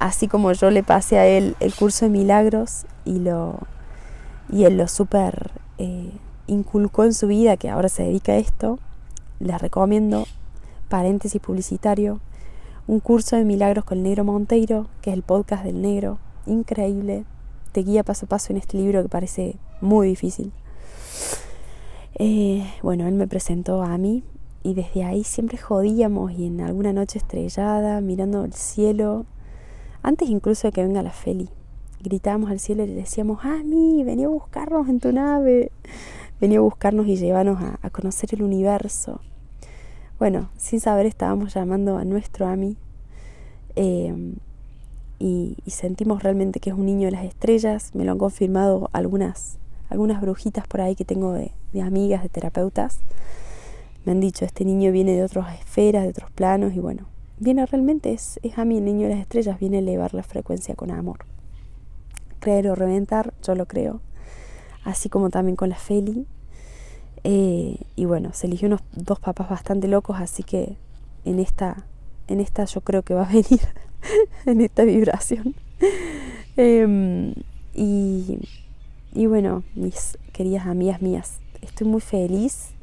así 0.00 0.28
como 0.28 0.50
yo 0.52 0.70
le 0.70 0.82
pasé 0.82 1.18
a 1.18 1.26
él 1.26 1.54
el 1.60 1.74
curso 1.74 2.06
de 2.06 2.10
milagros 2.10 2.86
y, 3.04 3.20
lo, 3.20 3.58
y 4.50 4.64
él 4.64 4.78
lo 4.78 4.88
súper 4.88 5.52
eh, 5.78 6.10
inculcó 6.46 7.04
en 7.04 7.14
su 7.14 7.28
vida, 7.28 7.56
que 7.56 7.68
ahora 7.68 7.88
se 7.88 8.02
dedica 8.02 8.32
a 8.32 8.38
esto, 8.38 8.78
les 9.38 9.60
recomiendo, 9.60 10.26
paréntesis 10.88 11.40
publicitario, 11.40 12.20
un 12.86 13.00
curso 13.00 13.36
de 13.36 13.44
milagros 13.44 13.84
con 13.84 13.98
el 13.98 14.04
negro 14.04 14.24
Monteiro, 14.24 14.88
que 15.02 15.10
es 15.10 15.14
el 15.14 15.22
podcast 15.22 15.64
del 15.64 15.82
negro, 15.82 16.18
increíble, 16.46 17.24
te 17.72 17.82
guía 17.82 18.02
paso 18.02 18.24
a 18.24 18.28
paso 18.28 18.52
en 18.52 18.56
este 18.56 18.78
libro 18.78 19.02
que 19.02 19.08
parece 19.08 19.56
muy 19.82 20.08
difícil. 20.08 20.50
Eh, 22.14 22.66
bueno, 22.82 23.06
él 23.06 23.14
me 23.14 23.28
presentó 23.28 23.82
a 23.82 23.96
mí 23.98 24.24
y 24.62 24.74
desde 24.74 25.04
ahí 25.04 25.24
siempre 25.24 25.58
jodíamos 25.58 26.32
y 26.32 26.46
en 26.46 26.62
alguna 26.62 26.92
noche 26.94 27.18
estrellada, 27.18 28.00
mirando 28.00 28.44
el 28.44 28.54
cielo, 28.54 29.26
antes 30.02 30.28
incluso 30.28 30.68
de 30.68 30.72
que 30.72 30.82
venga 30.82 31.02
la 31.02 31.10
Feli, 31.10 31.48
gritábamos 32.02 32.50
al 32.50 32.60
cielo 32.60 32.84
y 32.84 32.88
le 32.88 32.94
decíamos, 32.94 33.40
mí, 33.64 34.02
venía 34.04 34.26
a 34.26 34.30
buscarnos 34.30 34.88
en 34.88 35.00
tu 35.00 35.12
nave, 35.12 35.70
venía 36.40 36.58
a 36.58 36.62
buscarnos 36.62 37.06
y 37.06 37.16
llevarnos 37.16 37.58
a, 37.60 37.90
conocer 37.90 38.34
el 38.34 38.42
universo. 38.42 39.20
Bueno, 40.18 40.50
sin 40.56 40.80
saber 40.80 41.06
estábamos 41.06 41.54
llamando 41.54 41.96
a 41.96 42.04
nuestro 42.04 42.46
Ami 42.46 42.76
eh, 43.76 44.34
y, 45.18 45.56
sentimos 45.66 46.22
realmente 46.22 46.60
que 46.60 46.70
es 46.70 46.76
un 46.76 46.86
niño 46.86 47.06
de 47.06 47.12
las 47.12 47.24
estrellas, 47.24 47.94
me 47.94 48.04
lo 48.04 48.12
han 48.12 48.18
confirmado 48.18 48.90
algunas, 48.92 49.58
algunas 49.88 50.20
brujitas 50.20 50.66
por 50.66 50.80
ahí 50.80 50.94
que 50.94 51.04
tengo 51.04 51.32
de, 51.32 51.52
de 51.72 51.82
amigas, 51.82 52.22
de 52.22 52.28
terapeutas 52.28 53.00
me 54.04 54.12
han 54.12 54.20
dicho, 54.20 54.44
este 54.44 54.64
niño 54.64 54.92
viene 54.92 55.14
de 55.14 55.24
otras 55.24 55.58
esferas, 55.58 56.04
de 56.04 56.10
otros 56.10 56.30
planos, 56.30 56.74
y 56.74 56.78
bueno, 56.78 57.06
viene 57.40 57.66
realmente, 57.66 58.12
es, 58.12 58.38
es 58.42 58.58
a 58.58 58.64
mí 58.64 58.78
el 58.78 58.84
niño 58.84 59.08
de 59.08 59.14
las 59.14 59.22
estrellas, 59.22 59.58
viene 59.58 59.78
a 59.78 59.80
elevar 59.80 60.14
la 60.14 60.22
frecuencia 60.22 60.76
con 60.76 60.90
amor. 60.90 61.24
Creer 62.38 62.68
o 62.68 62.74
reventar, 62.74 63.34
yo 63.42 63.54
lo 63.54 63.66
creo, 63.66 64.00
así 64.84 65.08
como 65.08 65.30
también 65.30 65.56
con 65.56 65.68
la 65.68 65.76
Feli. 65.76 66.26
Eh, 67.24 67.78
y 67.96 68.04
bueno, 68.04 68.32
se 68.32 68.46
eligió 68.46 68.68
unos 68.68 68.82
dos 68.92 69.18
papás 69.18 69.48
bastante 69.50 69.88
locos, 69.88 70.16
así 70.20 70.42
que 70.42 70.76
en 71.24 71.38
esta, 71.40 71.86
en 72.28 72.40
esta 72.40 72.64
yo 72.66 72.82
creo 72.82 73.02
que 73.02 73.14
va 73.14 73.24
a 73.24 73.28
venir, 73.28 73.60
en 74.46 74.60
esta 74.60 74.84
vibración. 74.84 75.54
Em, 76.56 77.32
y, 77.74 78.38
y 79.14 79.26
bueno, 79.26 79.62
mis 79.74 80.18
queridas 80.32 80.66
amigas 80.66 81.00
mías, 81.00 81.38
estoy 81.62 81.86
muy 81.86 82.02
feliz 82.02 82.74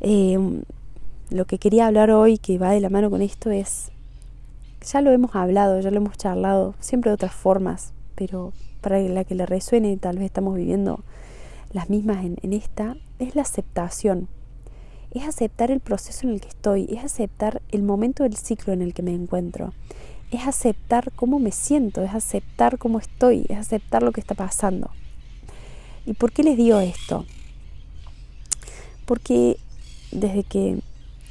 eh, 0.00 0.38
lo 1.30 1.44
que 1.44 1.58
quería 1.58 1.86
hablar 1.86 2.10
hoy, 2.10 2.38
que 2.38 2.58
va 2.58 2.70
de 2.70 2.80
la 2.80 2.90
mano 2.90 3.10
con 3.10 3.22
esto, 3.22 3.50
es, 3.50 3.90
ya 4.80 5.00
lo 5.00 5.10
hemos 5.10 5.34
hablado, 5.34 5.80
ya 5.80 5.90
lo 5.90 5.96
hemos 5.96 6.16
charlado, 6.16 6.74
siempre 6.80 7.10
de 7.10 7.14
otras 7.14 7.32
formas, 7.32 7.92
pero 8.14 8.52
para 8.80 9.00
la 9.00 9.24
que 9.24 9.34
le 9.34 9.46
resuene, 9.46 9.96
tal 9.96 10.18
vez 10.18 10.26
estamos 10.26 10.54
viviendo 10.54 11.00
las 11.72 11.90
mismas 11.90 12.24
en, 12.24 12.52
esta, 12.52 12.96
es 13.18 13.34
la 13.34 13.42
aceptación. 13.42 14.28
Es 15.10 15.24
aceptar 15.24 15.70
el 15.70 15.80
proceso 15.80 16.26
en 16.26 16.34
el 16.34 16.40
que 16.40 16.48
estoy, 16.48 16.86
es 16.90 17.04
aceptar 17.04 17.62
el 17.70 17.82
momento 17.82 18.22
del 18.22 18.36
ciclo 18.36 18.72
en 18.72 18.82
el 18.82 18.94
que 18.94 19.02
me 19.02 19.14
encuentro, 19.14 19.72
es 20.30 20.46
aceptar 20.46 21.12
cómo 21.12 21.38
me 21.38 21.52
siento, 21.52 22.02
es 22.02 22.14
aceptar 22.14 22.78
cómo 22.78 22.98
estoy, 22.98 23.46
es 23.48 23.58
aceptar 23.58 24.02
lo 24.02 24.12
que 24.12 24.20
está 24.20 24.34
pasando. 24.34 24.90
¿Y 26.04 26.14
por 26.14 26.32
qué 26.32 26.44
les 26.44 26.56
digo 26.56 26.78
esto? 26.78 27.24
Porque 29.06 29.56
desde 30.12 30.44
que 30.44 30.80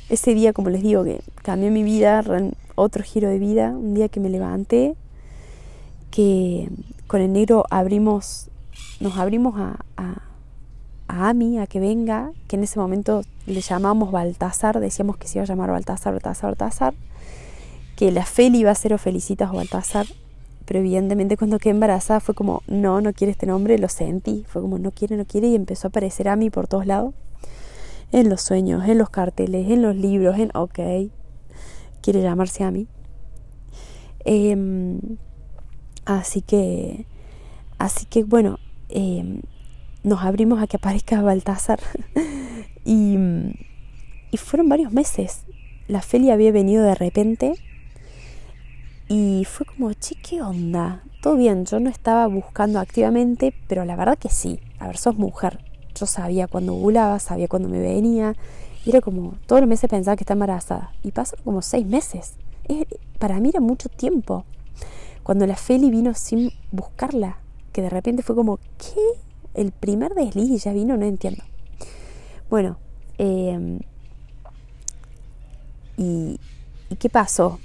ese 0.09 0.33
día, 0.33 0.53
como 0.53 0.69
les 0.69 0.83
digo, 0.83 1.03
que 1.03 1.21
cambió 1.41 1.71
mi 1.71 1.83
vida, 1.83 2.23
otro 2.75 3.03
giro 3.03 3.29
de 3.29 3.39
vida, 3.39 3.69
un 3.69 3.93
día 3.93 4.09
que 4.09 4.19
me 4.19 4.29
levanté, 4.29 4.95
que 6.11 6.69
con 7.07 7.21
el 7.21 7.33
negro 7.33 7.65
abrimos, 7.69 8.49
nos 8.99 9.17
abrimos 9.17 9.55
a, 9.57 9.79
a, 9.97 10.21
a 11.07 11.29
Ami, 11.29 11.59
a 11.59 11.67
que 11.67 11.79
venga, 11.79 12.31
que 12.47 12.55
en 12.55 12.63
ese 12.63 12.79
momento 12.79 13.21
le 13.47 13.61
llamábamos 13.61 14.11
Baltasar, 14.11 14.79
decíamos 14.79 15.17
que 15.17 15.27
se 15.27 15.39
iba 15.39 15.43
a 15.43 15.47
llamar 15.47 15.71
Baltasar, 15.71 16.13
Baltasar, 16.13 16.51
Baltasar, 16.51 16.93
que 17.95 18.11
la 18.11 18.25
Feli 18.25 18.59
iba 18.59 18.71
a 18.71 18.75
ser 18.75 18.93
o 18.93 18.97
Felicitas 18.97 19.49
o 19.49 19.55
Baltasar, 19.55 20.05
pero 20.65 20.79
evidentemente 20.79 21.37
cuando 21.37 21.59
quedé 21.59 21.71
embarazada 21.71 22.19
fue 22.19 22.35
como, 22.35 22.61
no, 22.67 23.01
no 23.01 23.13
quiere 23.13 23.31
este 23.31 23.45
nombre, 23.45 23.77
lo 23.77 23.89
sentí, 23.89 24.45
fue 24.47 24.61
como, 24.61 24.77
no 24.77 24.91
quiere, 24.91 25.17
no 25.17 25.25
quiere, 25.25 25.47
y 25.47 25.55
empezó 25.55 25.87
a 25.87 25.89
aparecer 25.89 26.27
Ami 26.27 26.49
por 26.49 26.67
todos 26.67 26.85
lados 26.85 27.13
en 28.11 28.29
los 28.29 28.41
sueños, 28.41 28.87
en 28.87 28.97
los 28.97 29.09
carteles, 29.09 29.69
en 29.69 29.81
los 29.81 29.95
libros, 29.95 30.37
en 30.37 30.51
ok, 30.53 30.79
quiere 32.01 32.21
llamarse 32.21 32.63
a 32.63 32.71
mí. 32.71 32.87
Em, 34.23 34.99
así 36.05 36.41
que, 36.41 37.05
así 37.77 38.05
que 38.05 38.23
bueno, 38.23 38.59
em, 38.89 39.41
nos 40.03 40.21
abrimos 40.23 40.61
a 40.61 40.67
que 40.67 40.77
aparezca 40.77 41.21
Baltasar 41.21 41.79
y, 42.85 43.17
y 44.31 44.37
fueron 44.37 44.69
varios 44.69 44.91
meses. 44.91 45.45
La 45.87 46.01
Feli 46.01 46.31
había 46.31 46.51
venido 46.51 46.83
de 46.83 46.95
repente 46.95 47.53
y 49.07 49.45
fue 49.45 49.65
como, 49.67 49.93
che, 49.93 50.15
¿qué 50.15 50.41
onda? 50.41 51.03
Todo 51.21 51.35
bien, 51.35 51.65
yo 51.65 51.79
no 51.79 51.89
estaba 51.89 52.25
buscando 52.27 52.79
activamente, 52.79 53.53
pero 53.67 53.85
la 53.85 53.95
verdad 53.95 54.17
que 54.17 54.29
sí. 54.29 54.59
A 54.79 54.87
ver, 54.87 54.97
sos 54.97 55.15
mujer, 55.15 55.59
yo 55.95 56.05
sabía 56.05 56.47
cuando 56.47 56.75
ovulaba, 56.75 57.19
sabía 57.19 57.47
cuando 57.47 57.69
me 57.69 57.79
venía. 57.79 58.35
Y 58.85 58.91
era 58.91 59.01
como, 59.01 59.35
todos 59.47 59.61
los 59.61 59.69
meses 59.69 59.89
pensaba 59.89 60.15
que 60.15 60.23
estaba 60.23 60.35
embarazada. 60.35 60.91
Y 61.03 61.11
pasaron 61.11 61.43
como 61.43 61.61
seis 61.61 61.85
meses. 61.85 62.33
para 63.19 63.39
mí 63.39 63.49
era 63.49 63.59
mucho 63.59 63.89
tiempo. 63.89 64.45
Cuando 65.23 65.47
la 65.47 65.55
Feli 65.55 65.89
vino 65.89 66.13
sin 66.13 66.51
buscarla, 66.71 67.37
que 67.71 67.81
de 67.81 67.89
repente 67.89 68.21
fue 68.21 68.35
como, 68.35 68.57
¿qué? 68.77 69.01
El 69.53 69.71
primer 69.71 70.13
desliz 70.13 70.49
y 70.49 70.57
ya 70.57 70.73
vino, 70.73 70.97
no 70.97 71.05
entiendo. 71.05 71.43
Bueno, 72.49 72.77
em, 73.17 73.79
y, 75.97 76.39
¿y 76.89 76.95
qué 76.97 77.09
pasó? 77.09 77.59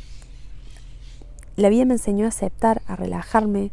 La 1.57 1.69
vida 1.69 1.85
me 1.85 1.95
enseñó 1.95 2.25
a 2.25 2.29
aceptar, 2.29 2.81
a 2.87 2.97
relajarme. 2.97 3.71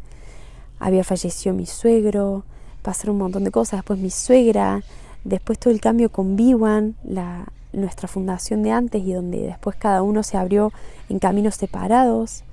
Había 0.78 1.04
fallecido 1.04 1.54
mi 1.54 1.64
suegro, 1.64 2.44
pasaron 2.82 3.16
un 3.16 3.22
montón 3.22 3.44
de 3.44 3.50
cosas. 3.50 3.78
Después 3.78 3.98
mi 3.98 4.10
suegra, 4.10 4.82
después 5.24 5.58
todo 5.58 5.72
el 5.72 5.80
cambio 5.80 6.10
con 6.10 6.36
Biwan, 6.36 6.96
la, 7.04 7.46
nuestra 7.72 8.08
fundación 8.08 8.62
de 8.62 8.70
antes 8.70 9.02
y 9.02 9.12
donde 9.12 9.42
después 9.42 9.76
cada 9.76 10.02
uno 10.02 10.22
se 10.22 10.36
abrió 10.36 10.72
en 11.08 11.18
caminos 11.18 11.54
separados. 11.54 12.44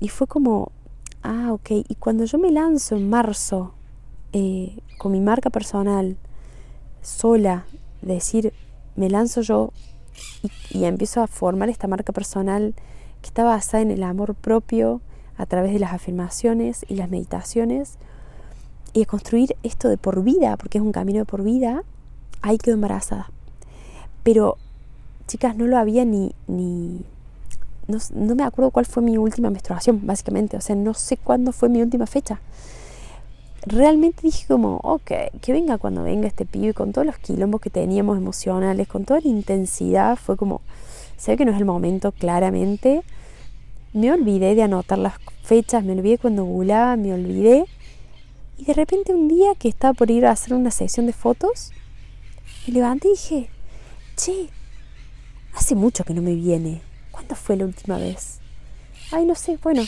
Y 0.00 0.08
fue 0.08 0.26
como, 0.26 0.72
ah, 1.22 1.52
ok. 1.52 1.70
Y 1.88 1.94
cuando 1.96 2.24
yo 2.24 2.38
me 2.38 2.50
lanzo 2.50 2.96
en 2.96 3.08
marzo 3.08 3.74
eh, 4.32 4.78
con 4.98 5.12
mi 5.12 5.20
marca 5.20 5.50
personal, 5.50 6.16
sola, 7.02 7.64
decir, 8.02 8.52
me 8.96 9.08
lanzo 9.08 9.40
yo 9.42 9.72
y 10.70 10.84
empiezo 10.84 11.22
a 11.22 11.26
formar 11.26 11.68
esta 11.68 11.88
marca 11.88 12.12
personal 12.12 12.74
que 13.22 13.28
está 13.28 13.44
basada 13.44 13.82
en 13.82 13.90
el 13.90 14.02
amor 14.02 14.34
propio 14.34 15.00
a 15.36 15.46
través 15.46 15.72
de 15.72 15.78
las 15.78 15.92
afirmaciones 15.92 16.84
y 16.88 16.96
las 16.96 17.08
meditaciones, 17.08 17.98
y 18.92 19.04
construir 19.04 19.56
esto 19.62 19.88
de 19.88 19.96
por 19.96 20.22
vida, 20.22 20.56
porque 20.56 20.78
es 20.78 20.84
un 20.84 20.92
camino 20.92 21.20
de 21.20 21.24
por 21.24 21.42
vida, 21.42 21.82
ahí 22.42 22.58
quedó 22.58 22.74
embarazada. 22.74 23.30
Pero, 24.22 24.56
chicas, 25.26 25.56
no 25.56 25.66
lo 25.66 25.78
había 25.78 26.04
ni, 26.04 26.32
ni 26.46 27.00
no, 27.88 27.98
no, 28.14 28.34
me 28.34 28.42
acuerdo 28.42 28.70
cuál 28.70 28.84
fue 28.84 29.02
mi 29.02 29.16
última 29.16 29.50
menstruación, 29.50 30.06
básicamente. 30.06 30.56
O 30.56 30.60
sea, 30.60 30.76
no 30.76 30.94
sé 30.94 31.16
cuándo 31.16 31.52
fue 31.52 31.68
mi 31.68 31.80
última 31.80 32.06
fecha. 32.06 32.40
Realmente 33.66 34.20
dije 34.22 34.46
como, 34.46 34.76
ok, 34.82 35.10
que 35.40 35.52
venga 35.52 35.78
cuando 35.78 36.02
venga 36.02 36.28
este 36.28 36.44
pibe 36.44 36.74
con 36.74 36.92
todos 36.92 37.06
los 37.06 37.18
quilombos 37.18 37.60
que 37.60 37.70
teníamos 37.70 38.18
emocionales, 38.18 38.88
con 38.88 39.04
toda 39.04 39.20
la 39.20 39.28
intensidad. 39.28 40.16
Fue 40.16 40.36
como, 40.36 40.60
sé 41.16 41.36
que 41.36 41.44
no 41.44 41.52
es 41.52 41.58
el 41.58 41.64
momento 41.64 42.12
claramente. 42.12 43.02
Me 43.94 44.12
olvidé 44.12 44.54
de 44.54 44.62
anotar 44.62 44.98
las 44.98 45.14
fechas, 45.42 45.82
me 45.82 45.92
olvidé 45.92 46.18
cuando 46.18 46.42
ovulaba, 46.44 46.96
me 46.96 47.14
olvidé. 47.14 47.64
Y 48.58 48.64
de 48.64 48.74
repente 48.74 49.14
un 49.14 49.28
día 49.28 49.54
que 49.54 49.68
estaba 49.68 49.94
por 49.94 50.10
ir 50.10 50.26
a 50.26 50.32
hacer 50.32 50.52
una 50.52 50.72
sesión 50.72 51.06
de 51.06 51.12
fotos, 51.12 51.70
me 52.66 52.74
levanté 52.74 53.08
y 53.08 53.12
dije, 53.12 53.50
che, 54.16 54.48
hace 55.54 55.74
mucho 55.74 56.04
que 56.04 56.12
no 56.12 56.22
me 56.22 56.34
viene. 56.34 56.82
¿Cuándo 57.12 57.36
fue 57.36 57.56
la 57.56 57.64
última 57.64 57.98
vez? 57.98 58.40
Ay, 59.12 59.24
no 59.24 59.34
sé, 59.34 59.58
bueno, 59.62 59.84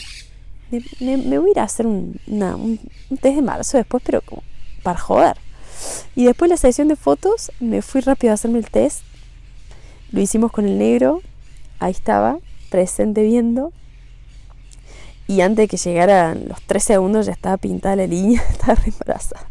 me, 0.99 1.37
voy 1.37 1.49
a 1.49 1.51
ir 1.51 1.59
a 1.59 1.63
hacer 1.63 1.85
un, 1.85 2.19
un, 2.27 2.79
test 3.17 3.35
de 3.35 3.41
marzo 3.41 3.77
después, 3.77 4.01
pero 4.05 4.23
para 4.83 4.99
joder. 4.99 5.37
Y 6.15 6.25
después 6.25 6.49
de 6.49 6.55
la 6.55 6.57
sesión 6.57 6.87
de 6.87 6.95
fotos, 6.95 7.51
me 7.59 7.81
fui 7.81 8.01
rápido 8.01 8.31
a 8.31 8.35
hacerme 8.35 8.59
el 8.59 8.69
test. 8.69 9.03
Lo 10.11 10.21
hicimos 10.21 10.51
con 10.51 10.65
el 10.65 10.77
negro, 10.77 11.21
ahí 11.79 11.91
estaba, 11.91 12.39
presente 12.69 13.23
viendo. 13.23 13.73
Y 15.31 15.39
antes 15.39 15.63
de 15.63 15.67
que 15.69 15.77
llegaran 15.77 16.49
los 16.49 16.61
tres 16.63 16.83
segundos 16.83 17.25
ya 17.25 17.31
estaba 17.31 17.55
pintada 17.55 17.95
la 17.95 18.05
línea, 18.05 18.43
estaba 18.51 18.75
re 18.75 18.91
embarazada. 18.91 19.47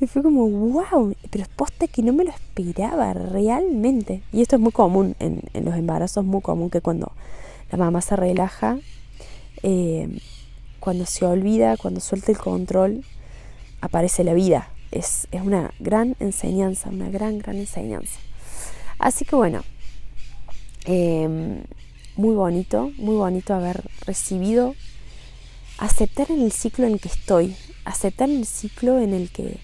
Y 0.00 0.06
fue 0.08 0.20
como, 0.20 0.48
wow, 0.48 1.14
pero 1.30 1.44
es 1.44 1.48
poste 1.48 1.86
que 1.86 2.02
no 2.02 2.12
me 2.12 2.24
lo 2.24 2.32
esperaba 2.32 3.12
realmente. 3.14 4.22
Y 4.32 4.42
esto 4.42 4.56
es 4.56 4.62
muy 4.62 4.72
común 4.72 5.14
en, 5.20 5.42
los 5.64 5.76
embarazos, 5.76 6.24
muy 6.24 6.40
común 6.40 6.70
que 6.70 6.80
cuando 6.80 7.12
la 7.70 7.78
mamá 7.78 8.00
se 8.00 8.16
relaja, 8.16 8.78
eh, 9.62 10.18
cuando 10.80 11.06
se 11.06 11.24
olvida, 11.24 11.76
cuando 11.76 12.00
suelta 12.00 12.32
el 12.32 12.38
control, 12.38 13.04
aparece 13.80 14.24
la 14.24 14.34
vida. 14.34 14.70
Es, 14.90 15.28
es 15.30 15.40
una 15.40 15.72
gran 15.78 16.16
enseñanza, 16.18 16.90
una 16.90 17.10
gran, 17.10 17.38
gran 17.38 17.58
enseñanza. 17.58 18.18
Así 18.98 19.24
que 19.24 19.36
bueno, 19.36 19.62
em, 20.84 21.62
muy 22.16 22.34
bonito, 22.34 22.90
muy 22.96 23.16
bonito 23.16 23.54
haber 23.54 23.82
recibido, 24.06 24.74
aceptar 25.78 26.30
en 26.30 26.42
el 26.42 26.52
ciclo 26.52 26.86
en 26.86 26.94
el 26.94 27.00
que 27.00 27.08
estoy, 27.08 27.56
aceptar 27.84 28.30
el 28.30 28.46
ciclo 28.46 28.98
en 28.98 29.12
el 29.12 29.30
que 29.30 29.58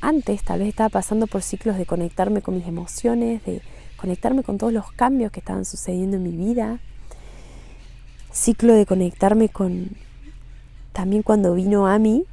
antes 0.00 0.42
tal 0.42 0.60
vez 0.60 0.68
estaba 0.68 0.88
pasando 0.88 1.26
por 1.26 1.42
ciclos 1.42 1.76
de 1.76 1.86
conectarme 1.86 2.40
con 2.42 2.56
mis 2.56 2.66
emociones, 2.66 3.44
de 3.44 3.60
conectarme 3.96 4.42
con 4.42 4.56
todos 4.56 4.72
los 4.72 4.90
cambios 4.92 5.30
que 5.30 5.40
estaban 5.40 5.64
sucediendo 5.64 6.16
en 6.16 6.22
mi 6.22 6.32
vida, 6.32 6.80
ciclo 8.32 8.74
de 8.74 8.86
conectarme 8.86 9.48
con 9.48 9.90
también 10.92 11.22
cuando 11.22 11.54
vino 11.54 11.86
a 11.86 11.98
mí, 11.98 12.24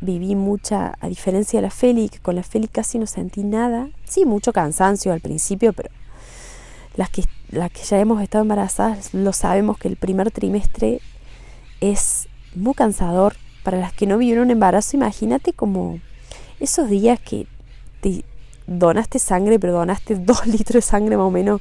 viví 0.00 0.34
mucha, 0.34 0.94
a 1.00 1.08
diferencia 1.08 1.60
de 1.60 1.68
la 1.68 2.08
que 2.08 2.18
con 2.20 2.36
la 2.36 2.42
Feli 2.42 2.68
casi 2.68 2.98
no 2.98 3.06
sentí 3.06 3.44
nada, 3.44 3.88
sí, 4.04 4.24
mucho 4.24 4.52
cansancio 4.52 5.12
al 5.12 5.20
principio, 5.20 5.72
pero 5.72 5.90
las 6.96 7.10
que, 7.10 7.24
las 7.50 7.70
que 7.70 7.82
ya 7.82 7.98
hemos 7.98 8.22
estado 8.22 8.42
embarazadas 8.42 9.14
lo 9.14 9.32
sabemos 9.32 9.78
que 9.78 9.88
el 9.88 9.96
primer 9.96 10.30
trimestre 10.30 11.00
es 11.80 12.28
muy 12.54 12.74
cansador, 12.74 13.34
para 13.62 13.78
las 13.78 13.92
que 13.92 14.06
no 14.06 14.18
vivieron 14.18 14.44
un 14.44 14.50
embarazo, 14.50 14.96
imagínate 14.96 15.52
como 15.52 15.98
esos 16.60 16.88
días 16.88 17.18
que 17.18 17.46
te 18.00 18.24
donaste 18.66 19.18
sangre, 19.18 19.58
pero 19.58 19.72
donaste 19.72 20.14
dos 20.18 20.46
litros 20.46 20.74
de 20.74 20.82
sangre 20.82 21.16
más 21.16 21.26
o 21.26 21.30
menos 21.30 21.60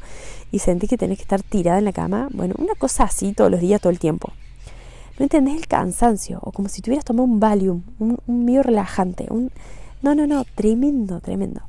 y 0.52 0.60
sentís 0.60 0.90
que 0.90 0.98
tenés 0.98 1.18
que 1.18 1.24
estar 1.24 1.42
tirada 1.42 1.80
en 1.80 1.86
la 1.86 1.94
cama. 1.94 2.28
Bueno, 2.32 2.56
una 2.58 2.76
cosa 2.76 3.06
así 3.06 3.34
todos 3.34 3.50
los 3.50 3.62
días, 3.62 3.82
todo 3.82 3.92
el 3.92 4.00
tiempo. 4.00 4.34
No 5.18 5.24
entendés 5.24 5.56
el 5.56 5.68
cansancio, 5.68 6.40
o 6.42 6.52
como 6.52 6.70
si 6.70 6.82
tuvieras 6.82 7.06
tomado 7.06 7.24
un 7.24 7.40
Valium, 7.40 7.84
un, 8.00 8.18
un 8.28 8.46
medio 8.46 8.64
relajante. 8.64 9.28
Un... 9.30 9.52
No, 10.02 10.16
no, 10.16 10.28
no, 10.28 10.44
tremendo, 10.56 11.22
tremendo. 11.22 11.62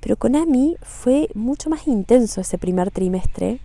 Pero 0.00 0.16
con 0.16 0.36
Ami 0.36 0.76
fue 0.82 1.28
mucho 1.34 1.70
más 1.70 1.86
intenso 1.86 2.40
ese 2.40 2.58
primer 2.58 2.90
trimestre. 2.90 3.60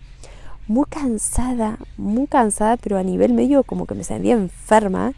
Muy 0.68 0.86
cansada, 0.86 1.78
muy 1.96 2.26
cansada, 2.26 2.76
pero 2.76 2.98
a 2.98 3.02
nivel 3.02 3.32
medio 3.32 3.62
como 3.62 3.86
que 3.86 3.94
me 3.94 4.04
sentía 4.04 4.34
enferma 4.34 5.14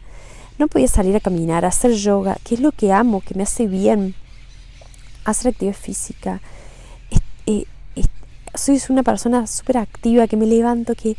no 0.59 0.67
podía 0.67 0.89
salir 0.89 1.15
a 1.15 1.21
caminar, 1.21 1.63
a 1.63 1.69
hacer 1.69 1.93
yoga, 1.93 2.37
que 2.43 2.55
es 2.55 2.61
lo 2.61 2.71
que 2.73 2.91
amo, 2.91 3.21
que 3.21 3.33
me 3.33 3.43
hace 3.43 3.65
bien. 3.65 4.13
Hacer 5.23 5.53
actividad 5.53 5.75
física. 5.75 6.41
Eh, 7.45 7.65
soy 8.53 8.79
una 8.89 9.03
persona 9.03 9.47
súper 9.47 9.77
activa, 9.77 10.27
que 10.27 10.35
me 10.35 10.45
levanto, 10.45 10.95
que 10.95 11.15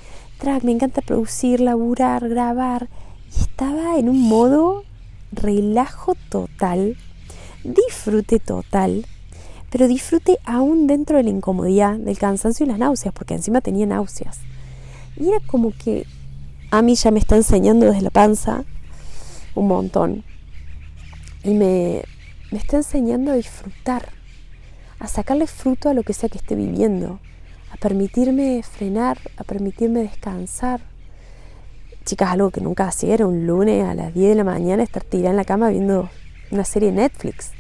me 0.63 0.73
encanta 0.73 1.01
producir, 1.01 1.61
laburar, 1.61 2.29
grabar. 2.29 2.89
Y 3.37 3.41
estaba 3.41 3.99
en 3.99 4.09
un 4.09 4.21
modo 4.21 4.85
relajo 5.33 6.15
total, 6.29 6.97
disfrute 7.65 8.41
total, 8.41 9.07
pero 9.71 9.87
disfrute 9.87 10.39
aún 10.45 10.87
dentro 10.87 11.17
de 11.17 11.23
la 11.23 11.31
incomodidad, 11.31 11.97
del 11.97 12.19
cansancio 12.19 12.67
y 12.67 12.69
las 12.69 12.79
náuseas, 12.79 13.15
porque 13.15 13.35
encima 13.35 13.61
tenía 13.61 13.87
náuseas. 13.87 14.39
Y 15.17 15.29
era 15.29 15.39
como 15.47 15.73
que 15.73 16.07
a 16.71 16.83
mí 16.83 16.95
ya 16.97 17.11
me 17.11 17.21
está 17.21 17.37
enseñando 17.37 17.87
desde 17.87 18.03
la 18.03 18.11
panza 18.11 18.65
un 19.55 19.69
montón. 19.69 20.25
Y 21.45 21.55
me, 21.55 22.03
me 22.51 22.59
está 22.59 22.79
enseñando 22.79 23.31
a 23.31 23.35
disfrutar, 23.35 24.09
a 24.99 25.07
sacarle 25.07 25.47
fruto 25.47 25.89
a 25.89 25.95
lo 25.95 26.03
que 26.03 26.13
sea 26.13 26.29
que 26.29 26.39
esté 26.39 26.57
viviendo, 26.57 27.21
a 27.73 27.77
permitirme 27.77 28.63
frenar, 28.63 29.19
a 29.37 29.45
permitirme 29.45 30.01
descansar. 30.01 30.81
Chicas, 32.05 32.31
algo 32.31 32.51
que 32.51 32.61
nunca 32.61 32.89
hacía 32.89 33.15
era 33.15 33.27
un 33.27 33.47
lunes 33.47 33.85
a 33.85 33.95
las 33.95 34.13
10 34.15 34.31
de 34.31 34.35
la 34.35 34.45
mañana 34.45 34.83
estar 34.83 35.05
tirada 35.05 35.31
en 35.31 35.37
la 35.37 35.45
cama 35.45 35.69
viendo 35.69 36.11
una 36.51 36.65
serie 36.65 36.91
de 36.91 36.97
Netflix. 36.97 37.53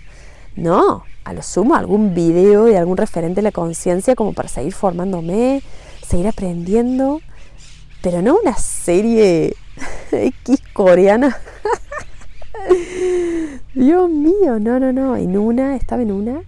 No, 0.57 1.05
a 1.24 1.33
lo 1.33 1.42
sumo 1.42 1.74
algún 1.74 2.14
video 2.14 2.64
de 2.64 2.78
algún 2.78 2.96
referente 2.96 3.37
de 3.37 3.42
la 3.42 3.52
conciencia 3.52 4.14
como 4.14 4.33
para 4.33 4.48
seguir 4.48 4.72
formándome, 4.72 5.62
seguir 6.06 6.26
aprendiendo, 6.26 7.20
pero 8.02 8.22
no 8.22 8.37
una 8.42 8.56
serie 8.56 9.54
X 10.12 10.62
coreana. 10.72 11.38
Dios 13.74 14.11
mío, 14.11 14.59
no, 14.59 14.80
no, 14.80 14.92
no. 14.92 15.16
En 15.16 15.37
una, 15.37 15.76
estaba 15.76 16.02
en 16.02 16.12
una. 16.12 16.42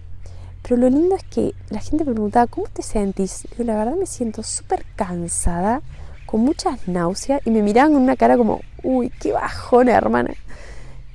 Pero 0.61 0.77
lo 0.77 0.89
lindo 0.89 1.15
es 1.15 1.23
que 1.23 1.53
la 1.69 1.79
gente 1.81 2.05
me 2.05 2.13
preguntaba, 2.13 2.47
¿cómo 2.47 2.67
te 2.67 2.81
sentís? 2.81 3.47
Yo 3.57 3.63
la 3.65 3.75
verdad 3.75 3.95
me 3.95 4.05
siento 4.05 4.43
súper 4.43 4.85
cansada, 4.95 5.81
con 6.25 6.41
muchas 6.41 6.87
náuseas, 6.87 7.41
y 7.45 7.51
me 7.51 7.61
miraban 7.61 7.93
con 7.93 8.01
una 8.01 8.15
cara 8.15 8.37
como, 8.37 8.61
uy, 8.81 9.11
qué 9.19 9.33
bajona, 9.33 9.93
hermana. 9.93 10.33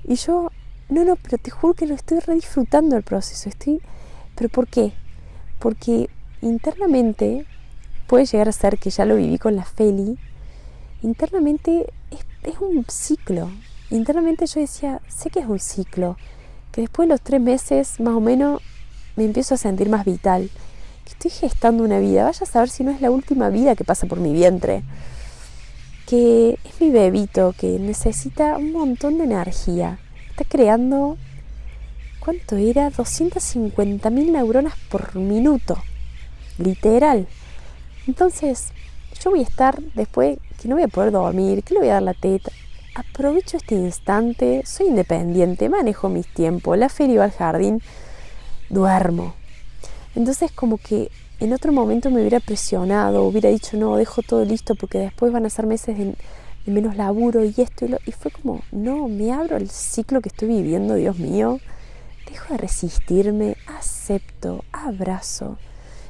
Y 0.04 0.16
yo, 0.16 0.50
no, 0.88 1.04
no, 1.04 1.16
pero 1.16 1.38
te 1.38 1.50
juro 1.50 1.74
que 1.74 1.86
lo 1.86 1.94
estoy 1.94 2.20
re 2.20 2.34
disfrutando 2.34 2.96
el 2.96 3.02
proceso. 3.02 3.48
Estoy. 3.48 3.80
¿Pero 4.34 4.48
por 4.48 4.68
qué? 4.68 4.92
Porque 5.58 6.08
internamente 6.40 7.46
puede 8.06 8.26
llegar 8.26 8.48
a 8.48 8.52
ser 8.52 8.78
que 8.78 8.90
ya 8.90 9.04
lo 9.04 9.16
viví 9.16 9.38
con 9.38 9.56
la 9.56 9.64
Feli. 9.64 10.18
Internamente 11.02 11.92
es 12.10 12.20
es 12.48 12.58
un 12.60 12.84
ciclo. 12.88 13.50
Internamente 13.90 14.46
yo 14.46 14.60
decía, 14.60 15.00
sé 15.08 15.30
que 15.30 15.40
es 15.40 15.46
un 15.46 15.58
ciclo, 15.58 16.16
que 16.72 16.82
después 16.82 17.08
de 17.08 17.14
los 17.14 17.20
tres 17.20 17.40
meses 17.40 18.00
más 18.00 18.14
o 18.14 18.20
menos 18.20 18.60
me 19.16 19.24
empiezo 19.24 19.54
a 19.54 19.58
sentir 19.58 19.88
más 19.88 20.04
vital, 20.04 20.50
que 21.04 21.10
estoy 21.12 21.30
gestando 21.30 21.84
una 21.84 21.98
vida, 21.98 22.24
vaya 22.24 22.40
a 22.42 22.46
saber 22.46 22.68
si 22.68 22.84
no 22.84 22.90
es 22.90 23.00
la 23.00 23.10
última 23.10 23.48
vida 23.48 23.74
que 23.74 23.84
pasa 23.84 24.06
por 24.06 24.20
mi 24.20 24.32
vientre, 24.32 24.82
que 26.06 26.58
es 26.64 26.80
mi 26.80 26.90
bebito, 26.90 27.54
que 27.56 27.78
necesita 27.78 28.58
un 28.58 28.72
montón 28.72 29.18
de 29.18 29.24
energía, 29.24 29.98
está 30.38 30.48
creando, 30.48 31.16
¿cuánto 32.20 32.56
era? 32.56 32.90
250 32.90 34.08
mil 34.10 34.30
neuronas 34.32 34.74
por 34.88 35.16
minuto, 35.16 35.76
literal. 36.58 37.26
Entonces, 38.06 38.68
yo 39.20 39.30
voy 39.30 39.40
a 39.40 39.42
estar 39.42 39.82
después 39.96 40.38
que 40.60 40.68
no 40.68 40.76
voy 40.76 40.84
a 40.84 40.88
poder 40.88 41.10
dormir, 41.10 41.64
que 41.64 41.74
le 41.74 41.80
voy 41.80 41.88
a 41.88 41.94
dar 41.94 42.02
la 42.02 42.14
teta. 42.14 42.52
Aprovecho 42.94 43.56
este 43.56 43.74
instante, 43.74 44.62
soy 44.64 44.86
independiente, 44.86 45.68
manejo 45.68 46.08
mis 46.08 46.28
tiempos, 46.28 46.78
la 46.78 46.88
feria 46.88 47.24
al 47.24 47.32
jardín, 47.32 47.82
duermo. 48.70 49.34
Entonces 50.14 50.52
como 50.52 50.78
que 50.78 51.10
en 51.40 51.52
otro 51.52 51.72
momento 51.72 52.10
me 52.10 52.20
hubiera 52.20 52.38
presionado, 52.38 53.24
hubiera 53.24 53.50
dicho 53.50 53.76
no, 53.76 53.96
dejo 53.96 54.22
todo 54.22 54.44
listo 54.44 54.76
porque 54.76 54.98
después 54.98 55.32
van 55.32 55.46
a 55.46 55.50
ser 55.50 55.66
meses 55.66 55.98
de, 55.98 56.14
menos 56.70 56.96
laburo 56.96 57.44
y 57.44 57.54
esto 57.56 57.84
y 57.84 57.88
lo... 57.88 57.98
Y 58.06 58.12
fue 58.12 58.30
como, 58.30 58.62
no, 58.72 59.08
me 59.08 59.32
abro 59.32 59.56
el 59.56 59.70
ciclo 59.70 60.20
que 60.20 60.28
estoy 60.28 60.48
viviendo, 60.48 60.94
Dios 60.94 61.18
mío, 61.18 61.60
dejo 62.30 62.52
de 62.52 62.58
resistirme, 62.58 63.56
acepto, 63.66 64.64
abrazo. 64.72 65.58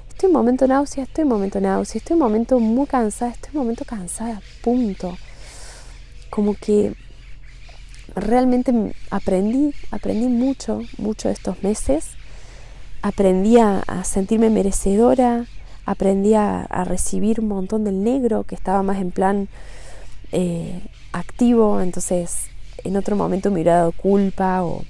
Estoy 0.09 0.29
en 0.29 0.33
momento 0.33 0.67
náusea, 0.67 1.05
estoy 1.05 1.23
en 1.23 1.29
momento 1.29 1.61
náusea, 1.61 1.99
estoy 1.99 2.15
en 2.15 2.19
momento 2.19 2.59
muy 2.59 2.87
cansada, 2.87 3.31
estoy 3.31 3.51
en 3.53 3.59
momento 3.59 3.85
cansada, 3.85 4.43
punto. 4.63 5.17
Como 6.31 6.55
que 6.55 6.95
realmente 8.15 8.73
aprendí, 9.11 9.75
aprendí 9.91 10.27
mucho, 10.27 10.83
mucho 10.99 11.29
estos 11.29 11.63
meses. 11.63 12.11
Aprendí 13.01 13.59
a, 13.59 13.85
sentirme 14.03 14.51
merecedora, 14.51 15.47
aprendí 15.87 16.35
a, 16.35 16.67
recibir 16.85 17.41
un 17.41 17.49
montón 17.49 17.85
del 17.85 18.03
negro 18.03 18.43
que 18.43 18.57
estaba 18.57 18.83
más 18.83 18.99
en 18.99 19.13
plan 19.13 19.49
eh, 20.33 20.81
activo, 21.13 21.81
entonces 21.81 22.47
en 22.85 22.97
otro 22.97 23.17
momento 23.17 23.51
me 23.51 23.55
hubiera 23.55 23.77
dado 23.77 23.93
culpa 23.93 24.63
o... 24.63 24.85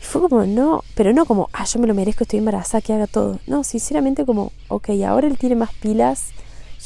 fue 0.00 0.22
como, 0.22 0.44
no, 0.44 0.82
pero 0.94 1.12
no 1.12 1.26
como, 1.26 1.48
ah, 1.52 1.64
yo 1.64 1.78
me 1.78 1.86
lo 1.86 1.94
merezco, 1.94 2.24
estoy 2.24 2.38
embarazada, 2.38 2.80
que 2.80 2.92
haga 2.92 3.06
todo. 3.06 3.38
No, 3.46 3.64
sinceramente 3.64 4.24
como, 4.24 4.52
ok, 4.68 4.90
ahora 5.06 5.26
él 5.26 5.38
tiene 5.38 5.56
más 5.56 5.72
pilas, 5.74 6.30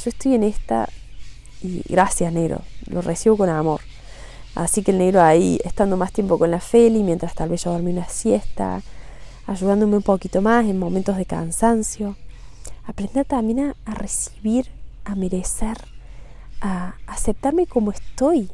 yo 0.02 0.10
estoy 0.10 0.34
en 0.34 0.42
esta 0.42 0.88
y 1.62 1.82
gracias 1.88 2.32
negro, 2.32 2.60
lo 2.86 3.00
recibo 3.00 3.36
con 3.36 3.48
amor. 3.48 3.80
Así 4.54 4.82
que 4.82 4.92
el 4.92 4.98
negro 4.98 5.20
ahí, 5.22 5.58
estando 5.64 5.96
más 5.96 6.12
tiempo 6.12 6.38
con 6.38 6.50
la 6.50 6.60
Feli, 6.60 7.02
mientras 7.02 7.34
tal 7.34 7.48
vez 7.48 7.64
yo 7.64 7.72
dormí 7.72 7.90
una 7.90 8.08
siesta, 8.08 8.82
ayudándome 9.46 9.96
un 9.96 10.02
poquito 10.02 10.42
más 10.42 10.64
en 10.66 10.78
momentos 10.78 11.16
de 11.16 11.26
cansancio. 11.26 12.16
Aprender 12.86 13.24
también 13.24 13.74
a, 13.84 13.94
recibir, 13.94 14.68
a 15.04 15.14
merecer, 15.16 15.76
a 16.64 16.94
aceptarme 17.06 17.66
como 17.66 17.90
estoy, 17.90 18.48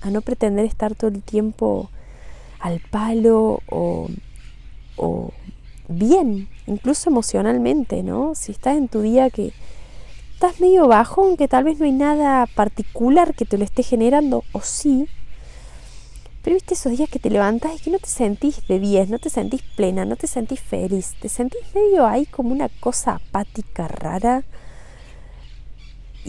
a 0.00 0.10
no 0.10 0.22
pretender 0.22 0.64
estar 0.64 0.94
todo 0.94 1.10
el 1.10 1.22
tiempo 1.22 1.90
al 2.58 2.80
palo 2.80 3.60
o, 3.68 4.08
o 4.96 5.30
bien, 5.88 6.48
incluso 6.66 7.10
emocionalmente, 7.10 8.02
¿no? 8.02 8.34
Si 8.34 8.52
estás 8.52 8.78
en 8.78 8.88
tu 8.88 9.02
día 9.02 9.28
que 9.28 9.52
estás 10.32 10.60
medio 10.60 10.88
bajo, 10.88 11.22
aunque 11.22 11.46
tal 11.46 11.64
vez 11.64 11.78
no 11.78 11.84
hay 11.84 11.92
nada 11.92 12.46
particular 12.46 13.34
que 13.34 13.44
te 13.44 13.58
lo 13.58 13.64
esté 13.64 13.82
generando, 13.82 14.42
o 14.52 14.62
sí. 14.62 15.06
Pero 16.42 16.54
viste 16.54 16.72
esos 16.72 16.96
días 16.96 17.10
que 17.10 17.18
te 17.18 17.28
levantas 17.28 17.74
y 17.74 17.80
que 17.80 17.90
no 17.90 17.98
te 17.98 18.08
sentís 18.08 18.66
de 18.66 18.78
10, 18.78 19.10
no 19.10 19.18
te 19.18 19.28
sentís 19.28 19.60
plena, 19.76 20.06
no 20.06 20.16
te 20.16 20.26
sentís 20.26 20.60
feliz, 20.60 21.16
te 21.20 21.28
sentís 21.28 21.60
medio 21.74 22.06
ahí 22.06 22.24
como 22.24 22.52
una 22.52 22.70
cosa 22.80 23.16
apática, 23.16 23.88
rara. 23.88 24.42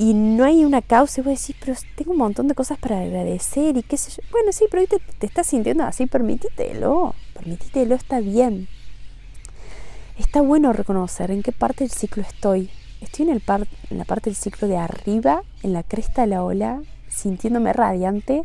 Y 0.02 0.16
no 0.16 0.46
hay 0.46 0.66
una 0.66 0.82
causa 0.82 1.22
y 1.22 1.24
vos 1.24 1.40
decís, 1.40 1.56
pero 1.64 1.78
tengo 1.96 2.14
un 2.14 2.18
montón 2.18 2.48
de 2.48 2.56
cosas 2.56 2.80
para 2.80 3.02
agradecer 3.02 3.78
y 3.78 3.84
qué 3.84 3.98
sé 3.98 4.10
yo. 4.10 4.28
Bueno, 4.32 4.52
sí, 4.52 4.66
pero 4.72 4.82
hoy 4.82 4.88
te, 4.88 4.98
te 4.98 5.28
estás 5.28 5.46
sintiendo 5.46 5.84
así, 5.84 6.08
permítitelo, 6.08 7.14
permítitelo, 7.36 7.94
está 7.94 8.20
bien. 8.20 8.68
Está 10.18 10.42
bueno 10.42 10.74
reconocer 10.74 11.30
en 11.30 11.44
qué 11.44 11.52
parte 11.52 11.84
del 11.84 11.92
ciclo 11.92 12.24
estoy, 12.24 12.72
Estoy 13.00 13.30
en, 13.30 13.32
el 13.32 13.44
en 13.92 14.00
la 14.00 14.06
parte 14.06 14.32
del 14.32 14.38
ciclo 14.38 14.68
de 14.68 14.78
arriba, 14.78 15.44
en 15.62 15.74
la 15.74 15.84
cresta 15.84 16.22
de 16.22 16.30
la 16.30 16.44
ola, 16.44 16.82
sintiéndome 17.08 17.72
radiante. 17.72 18.42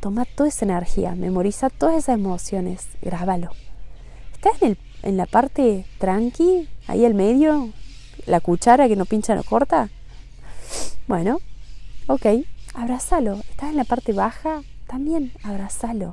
Toma 0.00 0.26
toda 0.26 0.50
esa 0.50 0.66
energía, 0.66 1.14
memoriza 1.14 1.70
todas 1.70 1.96
esas 1.96 2.16
emociones, 2.16 2.88
grábalo. 3.00 3.50
¿Estás 4.34 4.60
en, 4.60 4.72
el, 4.72 4.78
en 5.04 5.16
la 5.16 5.24
parte 5.24 5.86
tranqui, 5.96 6.68
ahí 6.86 7.06
al 7.06 7.14
medio? 7.14 7.70
¿La 8.26 8.40
cuchara 8.40 8.88
que 8.88 8.96
no 8.96 9.06
pincha 9.06 9.34
no 9.34 9.42
corta? 9.42 9.88
Bueno, 11.06 11.38
ok, 12.06 12.26
abrázalo. 12.74 13.40
¿Estás 13.50 13.70
en 13.70 13.76
la 13.76 13.84
parte 13.84 14.12
baja? 14.12 14.62
También 14.86 15.32
abrázalo. 15.42 16.08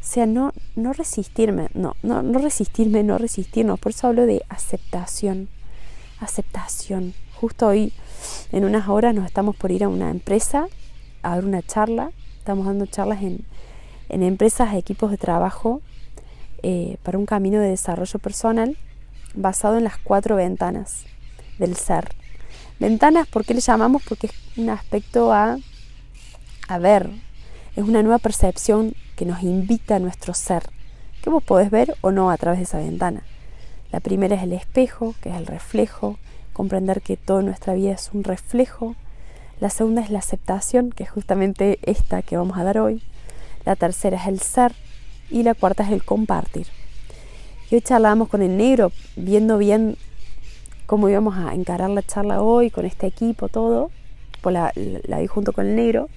O 0.00 0.04
sea, 0.10 0.26
no, 0.26 0.52
no 0.76 0.92
resistirme, 0.92 1.68
no, 1.74 1.94
no, 2.02 2.22
no 2.22 2.38
resistirme, 2.38 3.02
no 3.02 3.18
resistirnos. 3.18 3.80
Por 3.80 3.90
eso 3.90 4.06
hablo 4.06 4.26
de 4.26 4.42
aceptación 4.48 5.48
aceptación. 6.20 7.14
Justo 7.34 7.68
hoy, 7.68 7.92
en 8.52 8.64
unas 8.64 8.88
horas, 8.88 9.14
nos 9.14 9.26
estamos 9.26 9.56
por 9.56 9.70
ir 9.70 9.84
a 9.84 9.88
una 9.88 10.10
empresa 10.10 10.66
a 11.22 11.36
dar 11.36 11.44
una 11.44 11.62
charla. 11.62 12.10
Estamos 12.38 12.66
dando 12.66 12.86
charlas 12.86 13.22
en, 13.22 13.44
en 14.08 14.22
empresas, 14.22 14.74
equipos 14.74 15.10
de 15.10 15.18
trabajo 15.18 15.80
eh, 16.62 16.96
para 17.02 17.18
un 17.18 17.26
camino 17.26 17.60
de 17.60 17.68
desarrollo 17.68 18.18
personal 18.18 18.76
basado 19.34 19.76
en 19.76 19.84
las 19.84 19.98
cuatro 19.98 20.36
ventanas 20.36 21.04
del 21.58 21.76
ser. 21.76 22.08
Ventanas, 22.78 23.26
¿por 23.26 23.44
qué 23.44 23.54
le 23.54 23.60
llamamos? 23.60 24.02
Porque 24.08 24.28
es 24.28 24.32
un 24.56 24.70
aspecto 24.70 25.32
a, 25.32 25.58
a 26.68 26.78
ver, 26.78 27.10
es 27.74 27.82
una 27.82 28.02
nueva 28.02 28.18
percepción 28.18 28.94
que 29.16 29.24
nos 29.24 29.42
invita 29.42 29.96
a 29.96 29.98
nuestro 29.98 30.32
ser, 30.32 30.62
que 31.20 31.28
vos 31.28 31.42
podés 31.42 31.72
ver 31.72 31.96
o 32.02 32.12
no 32.12 32.30
a 32.30 32.36
través 32.36 32.60
de 32.60 32.64
esa 32.64 32.78
ventana. 32.78 33.24
La 33.90 33.98
primera 33.98 34.36
es 34.36 34.44
el 34.44 34.52
espejo, 34.52 35.16
que 35.20 35.30
es 35.30 35.34
el 35.34 35.46
reflejo, 35.46 36.18
comprender 36.52 37.02
que 37.02 37.16
toda 37.16 37.42
nuestra 37.42 37.74
vida 37.74 37.92
es 37.92 38.10
un 38.12 38.22
reflejo. 38.22 38.94
La 39.58 39.70
segunda 39.70 40.02
es 40.02 40.10
la 40.10 40.20
aceptación, 40.20 40.90
que 40.90 41.02
es 41.02 41.10
justamente 41.10 41.80
esta 41.82 42.22
que 42.22 42.36
vamos 42.36 42.58
a 42.58 42.64
dar 42.64 42.78
hoy. 42.78 43.02
La 43.64 43.74
tercera 43.74 44.18
es 44.18 44.28
el 44.28 44.38
ser 44.38 44.72
y 45.30 45.42
la 45.42 45.54
cuarta 45.54 45.82
es 45.82 45.90
el 45.90 46.04
compartir. 46.04 46.68
Y 47.70 47.74
hoy 47.74 47.80
charlábamos 47.80 48.28
con 48.28 48.42
el 48.42 48.56
negro, 48.56 48.92
viendo 49.16 49.58
bien 49.58 49.96
cómo 50.88 51.10
íbamos 51.10 51.36
a 51.36 51.52
encarar 51.54 51.90
la 51.90 52.02
charla 52.02 52.40
hoy 52.40 52.70
con 52.70 52.86
este 52.86 53.06
equipo, 53.06 53.50
todo. 53.50 53.90
Pues 54.40 54.54
la, 54.54 54.72
vi 54.74 55.26
junto 55.26 55.52
con 55.52 55.66
el 55.66 55.76
negro. 55.76 56.08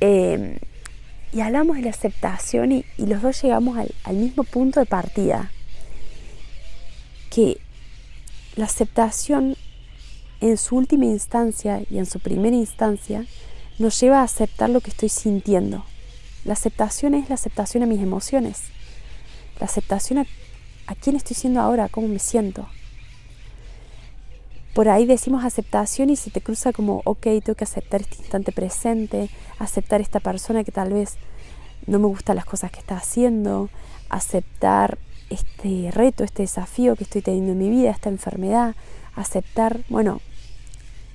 Eh, 0.00 0.58
y 1.32 1.40
hablamos 1.42 1.76
de 1.76 1.82
la 1.82 1.90
aceptación 1.90 2.72
y, 2.72 2.84
los 2.98 3.22
dos 3.22 3.40
llegamos 3.40 3.78
al 4.02 4.16
mismo 4.16 4.42
punto 4.42 4.80
de 4.80 4.86
partida 4.86 5.52
que 7.30 7.60
la 8.56 8.64
aceptación 8.64 9.56
en 10.40 10.56
su 10.56 10.74
última 10.74 11.04
instancia 11.04 11.82
y 11.88 11.98
en 11.98 12.06
su 12.06 12.18
primera 12.18 12.56
instancia 12.56 13.26
nos 13.78 14.00
lleva 14.00 14.22
a 14.22 14.24
aceptar 14.24 14.70
lo 14.70 14.80
que 14.80 14.90
estoy 14.90 15.08
sintiendo. 15.08 15.84
La 16.44 16.54
aceptación 16.54 17.14
es 17.14 17.28
la 17.28 17.36
aceptación 17.36 17.84
a 17.84 17.86
mis 17.86 18.02
emociones. 18.02 18.62
La 19.60 19.66
aceptación 19.66 20.18
a, 20.18 20.94
quién 20.96 21.14
estoy 21.14 21.36
siendo 21.36 21.60
ahora, 21.60 21.88
cómo 21.88 22.08
me 22.08 22.18
siento. 22.18 22.68
Por 24.76 24.90
ahí 24.90 25.06
decimos 25.06 25.42
aceptación 25.42 26.10
y 26.10 26.16
se 26.16 26.30
te 26.30 26.42
cruza 26.42 26.70
como, 26.70 27.00
ok, 27.06 27.22
tengo 27.22 27.54
que 27.54 27.64
aceptar 27.64 28.02
este 28.02 28.16
instante 28.16 28.52
presente, 28.52 29.30
aceptar 29.58 30.02
esta 30.02 30.20
persona 30.20 30.64
que 30.64 30.70
tal 30.70 30.92
vez 30.92 31.14
no 31.86 31.98
me 31.98 32.08
gustan 32.08 32.36
las 32.36 32.44
cosas 32.44 32.70
que 32.70 32.80
está 32.80 32.98
haciendo, 32.98 33.70
aceptar 34.10 34.98
este 35.30 35.90
reto, 35.92 36.24
este 36.24 36.42
desafío 36.42 36.94
que 36.94 37.04
estoy 37.04 37.22
teniendo 37.22 37.52
en 37.52 37.58
mi 37.58 37.70
vida, 37.70 37.90
esta 37.90 38.10
enfermedad, 38.10 38.76
aceptar, 39.14 39.80
bueno, 39.88 40.20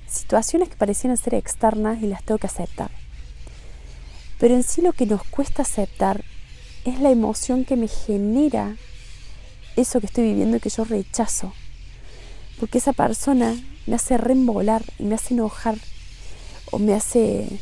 situaciones 0.08 0.68
que 0.68 0.74
parecían 0.74 1.16
ser 1.16 1.34
externas 1.34 2.02
y 2.02 2.08
las 2.08 2.24
tengo 2.24 2.38
que 2.38 2.48
aceptar. 2.48 2.90
Pero 4.40 4.56
en 4.56 4.64
sí 4.64 4.82
lo 4.82 4.92
que 4.92 5.06
nos 5.06 5.22
cuesta 5.22 5.62
aceptar 5.62 6.24
es 6.84 6.98
la 6.98 7.10
emoción 7.12 7.64
que 7.64 7.76
me 7.76 7.86
genera 7.86 8.74
eso 9.76 10.00
que 10.00 10.06
estoy 10.06 10.24
viviendo 10.24 10.56
y 10.56 10.60
que 10.60 10.68
yo 10.68 10.82
rechazo. 10.82 11.52
Porque 12.62 12.78
esa 12.78 12.92
persona 12.92 13.60
me 13.88 13.96
hace 13.96 14.16
reembolar 14.16 14.84
y 15.00 15.02
me 15.02 15.16
hace 15.16 15.34
enojar 15.34 15.76
o 16.70 16.78
me 16.78 16.94
hace, 16.94 17.58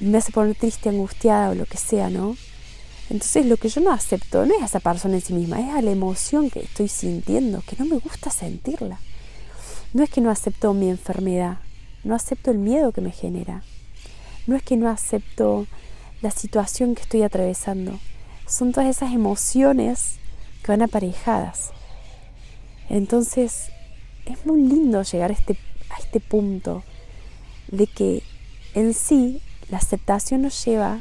me 0.00 0.18
hace 0.18 0.32
poner 0.32 0.56
triste, 0.56 0.88
angustiada 0.88 1.50
o 1.50 1.54
lo 1.54 1.66
que 1.66 1.76
sea, 1.76 2.10
¿no? 2.10 2.36
Entonces 3.10 3.46
lo 3.46 3.56
que 3.58 3.68
yo 3.68 3.80
no 3.80 3.92
acepto 3.92 4.44
no 4.44 4.56
es 4.56 4.62
a 4.62 4.64
esa 4.64 4.80
persona 4.80 5.14
en 5.14 5.20
sí 5.20 5.34
misma, 5.34 5.60
es 5.60 5.72
a 5.72 5.82
la 5.82 5.92
emoción 5.92 6.50
que 6.50 6.64
estoy 6.64 6.88
sintiendo, 6.88 7.62
que 7.64 7.76
no 7.78 7.84
me 7.84 7.98
gusta 7.98 8.28
sentirla. 8.28 8.98
No 9.92 10.02
es 10.02 10.10
que 10.10 10.20
no 10.20 10.32
acepto 10.32 10.74
mi 10.74 10.90
enfermedad, 10.90 11.58
no 12.02 12.16
acepto 12.16 12.50
el 12.50 12.58
miedo 12.58 12.90
que 12.90 13.02
me 13.02 13.12
genera. 13.12 13.62
No 14.48 14.56
es 14.56 14.64
que 14.64 14.76
no 14.76 14.88
acepto 14.88 15.68
la 16.22 16.32
situación 16.32 16.96
que 16.96 17.02
estoy 17.02 17.22
atravesando. 17.22 18.00
Son 18.48 18.72
todas 18.72 18.90
esas 18.90 19.12
emociones 19.12 20.16
que 20.64 20.72
van 20.72 20.82
aparejadas. 20.82 21.70
Entonces 22.88 23.70
es 24.26 24.44
muy 24.46 24.62
lindo 24.62 25.02
llegar 25.02 25.30
a 25.30 25.34
este, 25.34 25.56
a 25.90 25.98
este 25.98 26.20
punto 26.20 26.82
de 27.68 27.86
que 27.86 28.22
en 28.74 28.94
sí 28.94 29.40
la 29.68 29.78
aceptación 29.78 30.42
nos 30.42 30.64
lleva 30.64 31.00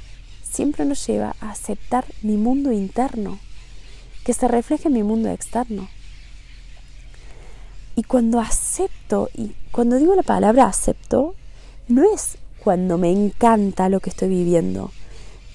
siempre 0.55 0.85
nos 0.85 1.05
lleva 1.05 1.35
a 1.41 1.51
aceptar 1.51 2.05
mi 2.21 2.37
mundo 2.37 2.71
interno, 2.71 3.39
que 4.23 4.33
se 4.33 4.47
refleje 4.47 4.87
en 4.87 4.93
mi 4.93 5.03
mundo 5.03 5.29
externo. 5.29 5.89
Y 7.97 8.03
cuando 8.03 8.39
acepto, 8.39 9.29
y 9.35 9.53
cuando 9.71 9.97
digo 9.97 10.15
la 10.15 10.23
palabra 10.23 10.65
acepto, 10.65 11.35
no 11.89 12.03
es 12.13 12.37
cuando 12.63 12.97
me 12.97 13.11
encanta 13.11 13.89
lo 13.89 13.99
que 13.99 14.09
estoy 14.09 14.29
viviendo, 14.29 14.91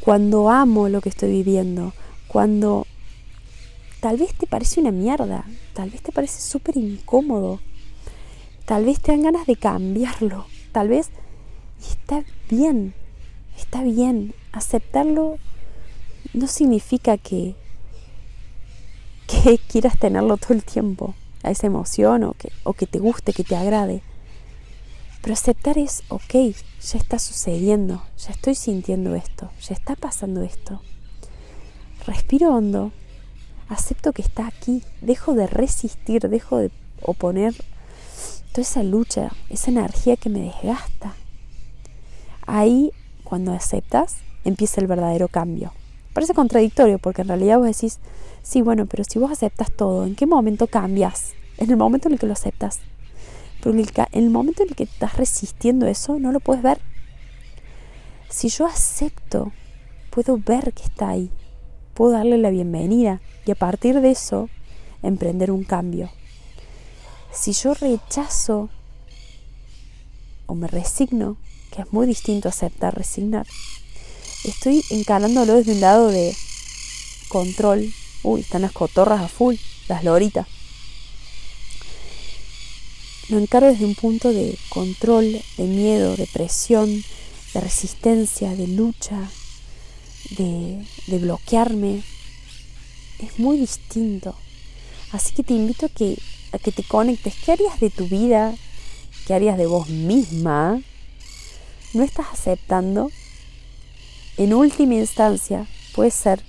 cuando 0.01 0.51
amo 0.51 0.89
lo 0.89 1.01
que 1.01 1.09
estoy 1.09 1.31
viviendo, 1.31 1.95
cuando 2.29 2.87
tal 4.01 4.17
vez 4.17 4.35
te 4.35 4.47
parece 4.47 4.81
una 4.81 4.91
mierda, 4.91 5.45
tal 5.75 5.91
vez 5.91 6.03
te 6.03 6.13
parece 6.13 6.41
súper 6.41 6.77
incómodo, 6.77 7.61
tal 8.65 8.85
vez 8.85 9.01
te 9.01 9.13
dan 9.13 9.23
ganas 9.23 9.47
de 9.47 9.57
cambiarlo, 9.57 10.47
tal 10.73 10.89
vez 10.89 11.11
está 11.81 12.25
bien, 12.49 12.95
está 13.57 13.83
bien, 13.83 14.35
aceptarlo 14.53 15.39
no 16.33 16.47
significa 16.47 17.19
que, 17.19 17.55
que 19.27 19.59
quieras 19.69 19.99
tenerlo 19.99 20.37
todo 20.37 20.55
el 20.55 20.65
tiempo, 20.65 21.15
a 21.43 21.51
esa 21.51 21.67
emoción 21.67 22.25
o 22.25 22.35
que, 22.35 22.53
o 22.65 22.73
que 22.73 22.87
te 22.87 22.99
guste, 22.99 23.33
que 23.33 23.45
te 23.45 23.57
agrade. 23.57 24.03
Pero 25.23 25.35
aceptar 25.35 25.77
es, 25.77 26.03
ok, 26.09 26.33
ya 26.33 26.99
está 26.99 27.19
sucediendo, 27.19 28.03
ya 28.19 28.31
estoy 28.31 28.55
sintiendo 28.55 29.15
esto, 29.15 29.51
ya 29.61 29.75
está 29.75 29.95
pasando 29.97 30.43
esto. 30.43 30.81
Respiro 32.07 32.55
hondo, 32.55 32.93
acepto 33.71 34.13
que 34.13 34.23
está 34.23 34.47
aquí, 34.47 34.83
dejo 35.01 35.35
de 35.35 35.47
resistir, 35.47 36.29
dejo 36.29 36.59
de 36.59 36.71
oponer 37.03 37.55
toda 38.51 38.63
esa 38.63 38.83
lucha, 38.83 39.31
esa 39.49 39.71
energía 39.71 40.17
que 40.17 40.29
me 40.29 40.41
desgasta. 40.41 41.15
Ahí, 42.47 42.91
cuando 43.23 43.53
aceptas, 43.53 44.17
empieza 44.45 44.81
el 44.81 44.89
verdadero 44.89 45.29
cambio. 45.29 45.73
Parece 46.13 46.35
contradictorio 46.35 46.99
porque 46.99 47.23
en 47.23 47.29
realidad 47.29 47.59
vos 47.59 47.67
decís, 47.67 48.01
sí, 48.43 48.61
bueno, 48.61 48.87
pero 48.87 49.05
si 49.05 49.21
vos 49.21 49.31
aceptas 49.31 49.71
todo, 49.71 50.05
¿en 50.05 50.17
qué 50.17 50.27
momento 50.27 50.67
cambias? 50.67 51.33
En 51.57 51.71
el 51.71 51.77
momento 51.77 52.09
en 52.09 52.15
el 52.15 52.19
que 52.19 52.27
lo 52.27 52.33
aceptas. 52.33 52.81
Pero 53.63 53.79
en 53.79 53.87
el, 54.13 54.31
momento 54.31 54.65
en 54.65 54.71
el 54.71 54.75
que 54.75 54.85
estás 54.85 55.17
resistiendo 55.17 55.87
eso, 55.87 56.19
no 56.19 56.33
lo 56.33 56.41
puedes 56.41 56.63
ver. 56.63 56.81
Si 58.29 58.49
yo 58.49 58.67
acepto, 58.67 59.53
puedo 60.11 60.39
ver 60.39 60.73
que 60.73 60.83
está 60.83 61.11
ahí, 61.11 61.31
puedo 61.95 62.13
darle 62.13 62.39
la 62.39 62.51
bienvenida 62.51 63.21
y 63.51 63.53
a 63.53 63.57
partir 63.57 64.01
de 64.01 64.13
eso 64.13 64.49
emprender 65.03 65.51
un 65.51 65.65
cambio. 65.65 66.09
Si 67.33 67.53
yo 67.53 67.75
rechazo 67.75 68.71
o 70.47 70.55
me 70.55 70.69
resigno, 70.69 71.37
que 71.73 71.83
es 71.83 71.93
muy 71.93 72.07
distinto 72.07 72.49
aceptar, 72.49 72.95
resignar, 72.95 73.49
estoy 74.45 74.85
encarándolo 74.91 75.55
desde 75.55 75.73
un 75.73 75.81
lado 75.81 76.09
de 76.11 76.33
control. 77.29 77.93
Uy, 78.23 78.43
están 78.43 78.63
las 78.63 78.71
cotorras 78.71 79.21
a 79.21 79.27
full, 79.27 79.57
las 79.89 80.05
loritas. 80.05 80.47
Lo 83.31 83.39
encaro 83.39 83.67
desde 83.67 83.85
un 83.85 83.97
punto 83.97 84.33
de 84.33 84.57
control, 84.69 85.43
de 85.57 85.65
miedo, 85.65 86.15
de 86.17 86.29
presión, 86.29 87.03
de 87.53 87.61
resistencia, 87.61 88.55
de 88.55 88.69
lucha, 88.69 89.29
de, 90.39 90.87
de 91.09 91.19
bloquearme. 91.19 92.05
Es 93.23 93.39
muy 93.39 93.59
distinto. 93.59 94.35
Así 95.13 95.35
que 95.35 95.43
te 95.43 95.55
invito 95.55 95.87
a 95.87 95.89
que, 95.89 96.17
a 96.53 96.59
que 96.59 96.73
te 96.73 96.83
conectes. 96.83 97.35
¿Qué 97.45 97.53
harías 97.53 97.81
de 97.81 97.91
tu 97.91 98.07
vida? 98.07 98.55
¿Qué 99.27 99.35
harías 99.35 99.59
de 99.59 99.67
vos 99.67 99.89
misma? 99.89 100.81
No 101.93 102.03
estás 102.03 102.27
aceptando. 102.33 103.11
En 104.37 104.55
última 104.55 104.95
instancia, 104.95 105.67
puede 105.95 106.11
ser 106.11 106.43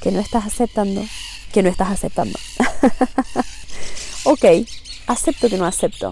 que 0.00 0.10
no 0.10 0.18
estás 0.18 0.46
aceptando, 0.46 1.04
que 1.52 1.62
no 1.62 1.68
estás 1.68 1.90
aceptando. 1.90 2.38
ok, 4.24 4.44
acepto 5.06 5.48
que 5.48 5.58
no 5.58 5.66
acepto. 5.66 6.10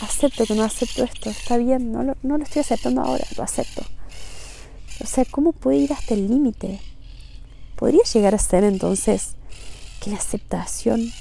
Acepto 0.00 0.46
que 0.46 0.54
no 0.54 0.62
acepto 0.62 1.04
esto. 1.04 1.28
Está 1.28 1.58
bien, 1.58 1.92
no 1.92 2.02
lo, 2.02 2.16
no 2.22 2.38
lo 2.38 2.44
estoy 2.44 2.60
aceptando 2.60 3.02
ahora, 3.02 3.26
lo 3.36 3.42
acepto. 3.42 3.84
O 5.00 5.06
sea, 5.06 5.24
¿cómo 5.26 5.52
puede 5.52 5.78
ir 5.78 5.92
hasta 5.92 6.14
el 6.14 6.28
límite? 6.28 6.80
Podría 7.78 8.02
llegar 8.02 8.34
a 8.34 8.38
ser 8.38 8.64
entonces 8.64 9.36
que 10.02 10.10
la 10.10 10.16
aceptación 10.16 11.12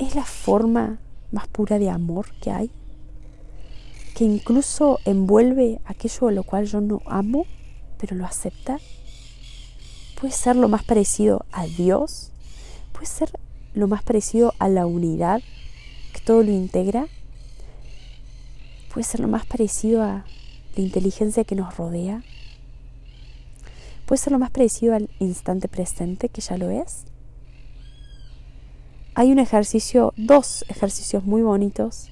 es 0.00 0.16
la 0.16 0.24
forma 0.24 0.98
más 1.30 1.46
pura 1.46 1.78
de 1.78 1.88
amor 1.88 2.26
que 2.40 2.50
hay, 2.50 2.70
que 4.16 4.24
incluso 4.24 4.98
envuelve 5.04 5.80
aquello 5.84 6.26
a 6.26 6.32
lo 6.32 6.42
cual 6.42 6.66
yo 6.66 6.80
no 6.80 7.00
amo, 7.06 7.46
pero 7.96 8.16
lo 8.16 8.26
acepta. 8.26 8.80
Puede 10.20 10.32
ser 10.32 10.56
lo 10.56 10.68
más 10.68 10.82
parecido 10.82 11.46
a 11.52 11.64
Dios, 11.66 12.32
puede 12.92 13.06
ser 13.06 13.30
lo 13.72 13.86
más 13.86 14.02
parecido 14.02 14.54
a 14.58 14.68
la 14.68 14.84
unidad 14.86 15.42
que 16.12 16.20
todo 16.20 16.42
lo 16.42 16.50
integra. 16.50 17.06
Puede 18.92 19.04
ser 19.04 19.20
lo 19.20 19.28
más 19.28 19.46
parecido 19.46 20.02
a 20.02 20.24
la 20.74 20.82
inteligencia 20.82 21.44
que 21.44 21.54
nos 21.54 21.76
rodea. 21.76 22.24
Puede 24.12 24.24
ser 24.24 24.34
lo 24.34 24.38
más 24.38 24.50
parecido 24.50 24.94
al 24.94 25.08
instante 25.20 25.68
presente, 25.68 26.28
que 26.28 26.42
ya 26.42 26.58
lo 26.58 26.68
es. 26.68 27.04
Hay 29.14 29.32
un 29.32 29.38
ejercicio, 29.38 30.12
dos 30.18 30.66
ejercicios 30.68 31.24
muy 31.24 31.40
bonitos 31.40 32.10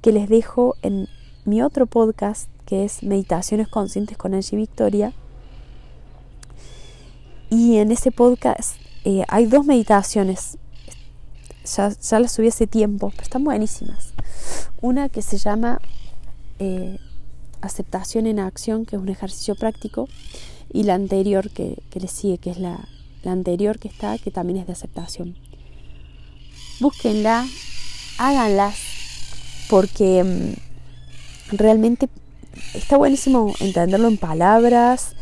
que 0.00 0.12
les 0.12 0.30
dejo 0.30 0.76
en 0.80 1.06
mi 1.44 1.60
otro 1.60 1.84
podcast, 1.84 2.48
que 2.64 2.86
es 2.86 3.02
Meditaciones 3.02 3.68
Conscientes 3.68 4.16
con 4.16 4.32
Angie 4.32 4.56
Victoria. 4.56 5.12
Y 7.50 7.76
en 7.76 7.92
ese 7.92 8.10
podcast 8.10 8.76
eh, 9.04 9.24
hay 9.28 9.44
dos 9.44 9.66
meditaciones 9.66 10.56
ya, 11.66 11.90
ya 11.90 12.18
las 12.18 12.32
subí 12.32 12.48
hace 12.48 12.66
tiempo, 12.66 13.10
pero 13.10 13.24
están 13.24 13.44
buenísimas. 13.44 14.14
Una 14.80 15.10
que 15.10 15.20
se 15.20 15.36
llama 15.36 15.82
eh, 16.60 16.98
Aceptación 17.60 18.26
en 18.26 18.38
Acción, 18.38 18.86
que 18.86 18.96
es 18.96 19.02
un 19.02 19.10
ejercicio 19.10 19.54
práctico, 19.54 20.08
y 20.72 20.84
la 20.84 20.94
anterior 20.94 21.50
que, 21.50 21.76
le 21.94 22.08
sigue, 22.08 22.38
que 22.38 22.50
es 22.50 22.58
la, 22.58 22.88
la 23.22 23.32
anterior 23.32 23.78
que 23.78 23.88
está, 23.88 24.18
que 24.18 24.30
también 24.30 24.58
es 24.58 24.66
de 24.66 24.72
aceptación. 24.72 25.36
Búsquenla, 26.80 27.46
háganlas, 28.18 28.76
porque 29.68 30.24
mm, 30.24 31.56
realmente 31.56 32.08
está 32.74 32.96
buenísimo 32.96 33.54
entenderlo 33.60 34.08
en 34.08 34.16
palabras, 34.16 35.14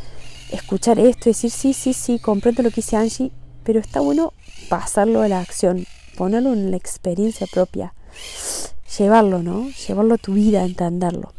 escuchar 0.51 0.99
esto, 0.99 1.31
decir 1.31 1.51
sí, 1.51 1.73
sí, 1.73 1.93
sí, 1.93 2.19
comprendo 2.19 2.63
lo 2.63 2.71
que 2.71 2.77
dice 2.77 2.97
Angie, 2.97 3.33
pero 3.65 3.81
está 3.81 4.01
bueno 4.01 4.33
pasarlo 4.69 5.23
a 5.23 5.29
la 5.29 5.41
acción, 5.41 5.87
ponerlo 6.17 6.53
en 6.53 6.71
la 6.71 6.77
experiencia 6.77 7.47
propia, 7.47 7.95
llevarlo, 8.99 9.43
¿no? 9.43 9.69
Llevarlo 9.87 10.15
a 10.15 10.19
tu 10.19 10.35
vida, 10.35 10.65
entenderlo. 10.65 11.33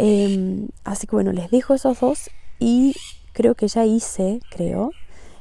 Em, 0.00 0.68
así 0.84 1.06
que 1.06 1.16
bueno, 1.16 1.32
les 1.32 1.50
dejo 1.50 1.74
esos 1.74 1.98
dos 1.98 2.30
y 2.60 2.94
creo 3.32 3.54
que 3.56 3.66
ya 3.66 3.84
hice, 3.84 4.40
creo, 4.50 4.92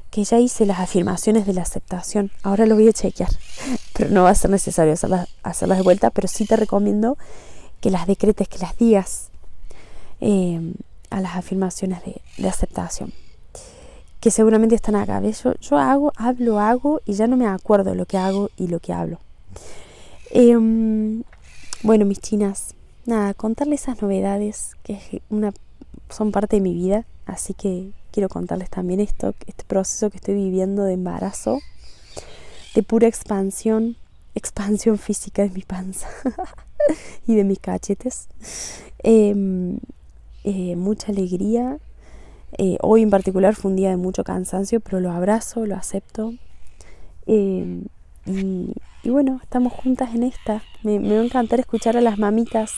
que 0.10 0.24
ya 0.24 0.39
hice 0.39 0.65
las 0.65 0.80
afirmaciones 0.80 1.46
de 1.46 1.54
la 1.54 1.62
aceptación. 1.62 2.32
Ahora 2.41 2.65
lo 2.65 2.76
voy 2.76 2.88
a 2.88 2.93
chequear, 2.93 3.30
pero 3.93 4.10
no 4.10 4.24
va 4.24 4.32
a 4.32 4.36
ser 4.36 4.50
necesario 4.50 4.93
hacerlas, 4.93 5.30
hacerlas 5.43 5.78
de 5.78 5.84
vuelta, 5.84 6.10
pero 6.10 6.28
sí 6.28 6.46
te 6.46 6.56
recomiendo 6.56 7.17
que 7.82 7.91
las 7.91 8.08
decretes, 8.08 8.48
que 8.48 8.58
las 8.58 8.76
digas 8.78 9.30
em, 10.20 10.74
a 11.12 11.22
las 11.22 11.36
afirmaciones 11.36 12.02
de 12.38 12.50
aceptación 12.50 13.13
que 14.20 14.32
seguramente 14.32 14.76
están 14.76 14.96
acá. 14.96 15.22
Yo, 15.22 15.54
yo 15.60 15.78
hago, 15.78 16.12
hablo, 16.15 16.60
hago 16.60 17.02
y 17.06 17.13
ya 17.13 17.28
no 17.28 17.38
me 17.38 17.48
acuerdo 17.48 17.96
lo 17.96 18.06
que 18.06 18.17
hago 18.17 18.50
y 18.58 18.67
lo 18.67 18.80
que 18.80 18.93
hablo. 18.93 19.20
Em, 20.32 21.24
bueno, 21.84 22.06
mis 22.06 22.20
chinas, 22.20 22.74
nada, 23.08 23.34
contarles 23.34 23.84
esas 23.84 24.02
novedades 24.02 24.76
que 24.84 25.22
una, 25.30 25.54
son 26.10 26.32
parte 26.32 26.58
de 26.58 26.62
mi 26.62 26.74
vida, 26.74 27.06
así 27.26 27.54
que 27.54 27.91
quiero 28.12 28.30
contarles 28.30 28.70
también 28.70 29.00
esto, 29.00 29.34
este 29.48 29.63
proceso 29.63 30.10
que 30.10 30.17
estoy 30.17 30.36
viviendo 30.36 30.84
de 30.84 30.93
embarazo, 30.93 31.60
de 32.76 32.84
pura 32.84 33.08
expansión, 33.08 33.96
expansión 34.36 34.98
física 34.98 35.41
de 35.41 35.50
mi 35.50 35.62
panza 35.62 36.08
y 37.28 37.36
de 37.36 37.43
mis 37.43 37.60
cachetes. 37.60 38.28
Em, 39.00 39.80
eh, 40.43 40.76
mucha 40.76 41.12
alegría, 41.12 41.80
eh, 42.58 42.78
hoy 42.82 43.02
en 43.02 43.10
particular 43.10 43.56
fue 43.56 43.72
un 43.72 43.78
día 43.78 43.89
de 43.89 43.98
mucho 43.98 44.24
cansancio, 44.24 44.80
pero 44.80 45.00
lo 45.00 45.12
abrazo, 45.12 45.65
lo 45.65 45.76
acepto. 45.76 46.34
Eh, 47.26 47.84
y, 48.26 49.10
bueno, 49.10 49.39
estamos 49.41 49.74
juntas 49.74 50.13
en 50.15 50.24
esta. 50.24 50.62
Me, 50.84 51.00
va 51.00 51.22
a 51.22 51.26
encantar 51.26 51.60
escuchar 51.60 51.98
a 51.98 52.02
las 52.02 52.17
mamitas 52.17 52.74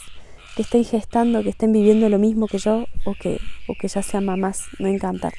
que 0.60 0.64
estén 0.64 0.84
gestando, 0.84 1.42
que 1.42 1.52
estén 1.52 1.72
viviendo 1.72 2.10
lo 2.10 2.20
mismo 2.20 2.46
que 2.46 2.58
yo 2.58 2.84
o 3.06 3.14
que, 3.14 3.40
o 3.70 3.76
que 3.80 3.88
ya 3.88 4.04
sean 4.04 4.26
mamás. 4.26 4.66
Me 4.78 4.90
encantar. 4.90 5.34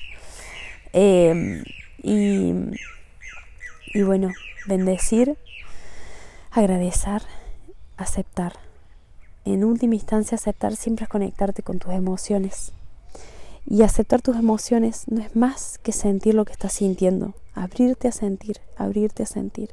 Eh, 0.94 1.62
y, 2.02 2.54
y 3.92 4.02
bueno, 4.02 4.30
bendecir, 4.66 5.37
agradecer, 6.50 7.20
aceptar. 7.98 8.54
En 9.44 9.62
última 9.62 9.94
instancia, 9.94 10.37
aceptar 10.37 10.74
siempre 10.74 11.02
es 11.02 11.11
conectarte 11.11 11.62
con 11.62 11.78
tus 11.78 11.92
emociones 11.92 12.72
y 13.66 13.83
aceptar 13.83 14.22
tus 14.22 14.37
emociones 14.37 15.04
no 15.06 15.20
es 15.20 15.37
más 15.37 15.76
que 15.83 15.92
sentir 15.92 16.35
lo 16.35 16.46
que 16.46 16.52
estás 16.52 16.72
sintiendo. 16.72 17.35
Abrirte 17.52 18.09
a 18.09 18.12
sentir, 18.12 18.56
abrirte 18.74 19.24
a 19.24 19.26
sentir. 19.26 19.68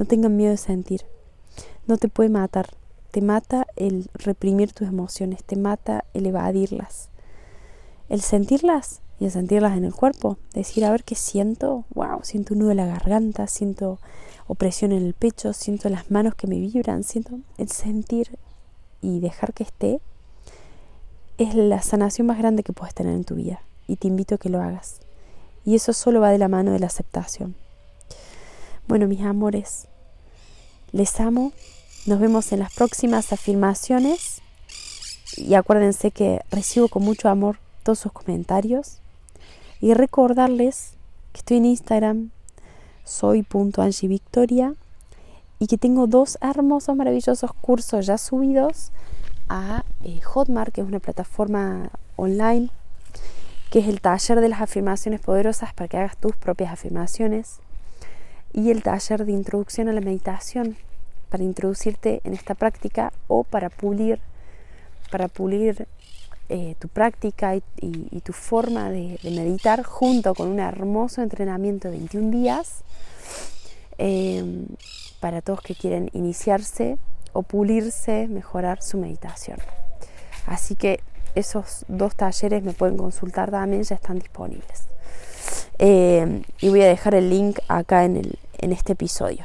No 0.00 0.04
tengan 0.04 0.36
miedo 0.36 0.50
de 0.50 0.56
sentir. 0.56 1.02
No 1.86 1.96
te 1.96 2.08
puede 2.08 2.30
matar. 2.30 2.70
Te 3.14 3.20
mata 3.20 3.68
el 3.76 4.10
reprimir 4.14 4.72
tus 4.72 4.88
emociones, 4.88 5.44
te 5.44 5.54
mata 5.54 6.04
el 6.14 6.26
evadirlas. 6.26 7.10
El 8.08 8.20
sentirlas 8.22 9.02
y 9.20 9.26
el 9.26 9.30
sentirlas 9.30 9.76
en 9.76 9.84
el 9.84 9.94
cuerpo. 9.94 10.36
Decir, 10.52 10.84
a 10.84 10.90
ver 10.90 11.04
qué 11.04 11.14
siento. 11.14 11.84
Wow, 11.94 12.24
siento 12.24 12.54
un 12.54 12.58
nudo 12.58 12.72
en 12.72 12.78
la 12.78 12.86
garganta, 12.86 13.46
siento 13.46 14.00
opresión 14.48 14.90
en 14.90 15.06
el 15.06 15.14
pecho, 15.14 15.52
siento 15.52 15.88
las 15.90 16.10
manos 16.10 16.34
que 16.34 16.48
me 16.48 16.58
vibran, 16.58 17.04
siento 17.04 17.38
el 17.56 17.68
sentir 17.68 18.36
y 19.00 19.20
dejar 19.20 19.54
que 19.54 19.62
esté 19.62 20.00
es 21.38 21.54
la 21.54 21.82
sanación 21.82 22.26
más 22.26 22.38
grande 22.38 22.64
que 22.64 22.72
puedes 22.72 22.96
tener 22.96 23.14
en 23.14 23.22
tu 23.22 23.36
vida 23.36 23.62
y 23.86 23.94
te 23.94 24.08
invito 24.08 24.34
a 24.34 24.38
que 24.38 24.48
lo 24.48 24.60
hagas. 24.60 24.98
Y 25.64 25.76
eso 25.76 25.92
solo 25.92 26.20
va 26.20 26.30
de 26.32 26.38
la 26.38 26.48
mano 26.48 26.72
de 26.72 26.80
la 26.80 26.88
aceptación. 26.88 27.54
Bueno, 28.88 29.06
mis 29.06 29.20
amores, 29.20 29.86
les 30.90 31.20
amo. 31.20 31.52
Nos 32.06 32.20
vemos 32.20 32.52
en 32.52 32.58
las 32.58 32.74
próximas 32.74 33.32
afirmaciones. 33.32 34.42
Y 35.38 35.54
acuérdense 35.54 36.10
que 36.10 36.42
recibo 36.50 36.88
con 36.88 37.02
mucho 37.02 37.30
amor 37.30 37.56
todos 37.82 37.98
sus 37.98 38.12
comentarios. 38.12 38.98
Y 39.80 39.94
recordarles 39.94 40.92
que 41.32 41.38
estoy 41.38 41.56
en 41.56 41.64
Instagram, 41.64 42.30
soy.angivictoria 43.04 44.74
y 45.58 45.66
que 45.66 45.78
tengo 45.78 46.06
dos 46.06 46.36
hermosos, 46.42 46.94
maravillosos 46.94 47.50
cursos 47.62 48.04
ya 48.04 48.18
subidos 48.18 48.92
a 49.48 49.84
eh, 50.02 50.20
Hotmart, 50.20 50.74
que 50.74 50.82
es 50.82 50.86
una 50.86 51.00
plataforma 51.00 51.88
online, 52.16 52.68
que 53.70 53.78
es 53.78 53.88
el 53.88 54.02
taller 54.02 54.42
de 54.42 54.50
las 54.50 54.60
afirmaciones 54.60 55.20
poderosas 55.22 55.72
para 55.72 55.88
que 55.88 55.96
hagas 55.96 56.18
tus 56.18 56.36
propias 56.36 56.70
afirmaciones 56.70 57.60
y 58.52 58.70
el 58.70 58.82
taller 58.82 59.24
de 59.24 59.32
introducción 59.32 59.88
a 59.88 59.92
la 59.94 60.02
meditación 60.02 60.76
para 61.34 61.42
introducirte 61.42 62.20
en 62.22 62.32
esta 62.32 62.54
práctica 62.54 63.12
o 63.26 63.42
para 63.42 63.68
pulir, 63.68 64.20
para 65.10 65.26
pulir 65.26 65.88
eh, 66.48 66.76
tu 66.78 66.86
práctica 66.86 67.56
y, 67.56 68.20
tu 68.20 68.32
forma 68.32 68.88
de, 68.88 69.18
meditar 69.24 69.82
junto 69.82 70.32
con 70.36 70.46
un 70.46 70.60
hermoso 70.60 71.22
entrenamiento 71.22 71.90
de 71.90 71.98
21 71.98 72.30
días 72.30 72.84
em, 73.98 74.66
para 75.18 75.42
todos 75.42 75.60
que 75.60 75.74
quieren 75.74 76.08
iniciarse 76.12 76.98
o 77.32 77.42
pulirse, 77.42 78.28
mejorar 78.28 78.80
su 78.80 78.98
meditación. 78.98 79.58
Así 80.46 80.76
que 80.76 81.00
esos 81.34 81.84
dos 81.88 82.14
talleres 82.14 82.62
me 82.62 82.74
pueden 82.74 82.96
consultar 82.96 83.50
también, 83.50 83.82
ya 83.82 83.96
están 83.96 84.20
disponibles. 84.20 84.84
Em, 85.78 86.44
y 86.60 86.68
voy 86.68 86.82
a 86.82 86.86
dejar 86.86 87.16
el 87.16 87.28
link 87.28 87.58
acá 87.66 88.04
en, 88.04 88.22
este 88.60 88.92
episodio 88.92 89.44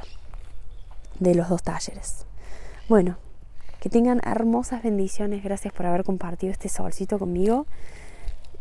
de 1.20 1.36
los 1.36 1.50
dos 1.50 1.64
talleres. 1.64 2.26
Bueno, 2.88 3.18
que 3.80 3.90
tengan 3.90 4.20
hermosas 4.26 4.84
bendiciones. 4.84 5.44
Gracias 5.44 5.74
por 5.74 5.86
haber 5.86 6.04
compartido 6.04 6.52
este 6.52 6.70
solcito 6.70 7.20
conmigo. 7.20 7.66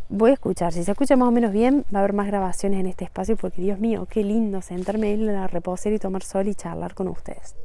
Voy 0.09 0.31
a 0.31 0.35
escuchar. 0.35 0.73
Si 0.73 0.85
se 0.85 0.93
escucha 0.93 1.17
más 1.17 1.29
o 1.29 1.33
menos 1.33 1.53
bien, 1.53 1.85
va 1.95 1.99
a 1.99 2.03
haber 2.03 2.15
más 2.15 2.27
grabaciones 2.27 2.81
en 2.81 2.87
este 2.87 3.05
espacio 3.05 3.37
porque, 3.37 3.61
Dios 3.61 3.79
mío, 3.79 4.07
qué 4.11 4.25
lindo 4.25 4.63
sentarme 4.63 5.13
en 5.13 5.27
la 5.27 5.47
reposera 5.47 5.95
y 5.97 5.99
tomar 5.99 6.23
sol 6.23 6.49
y 6.49 6.55
charlar 6.55 6.95
con 6.95 7.09
ustedes. 7.09 7.57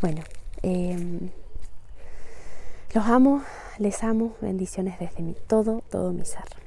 Bueno, 0.00 0.22
em, 0.62 1.30
los 2.94 3.06
amo, 3.06 3.42
les 3.78 4.02
amo. 4.04 4.34
Bendiciones 4.40 4.98
desde 4.98 5.22
mi 5.22 5.34
todo, 5.46 5.82
todo 5.90 6.12
mi 6.12 6.24
ser. 6.24 6.65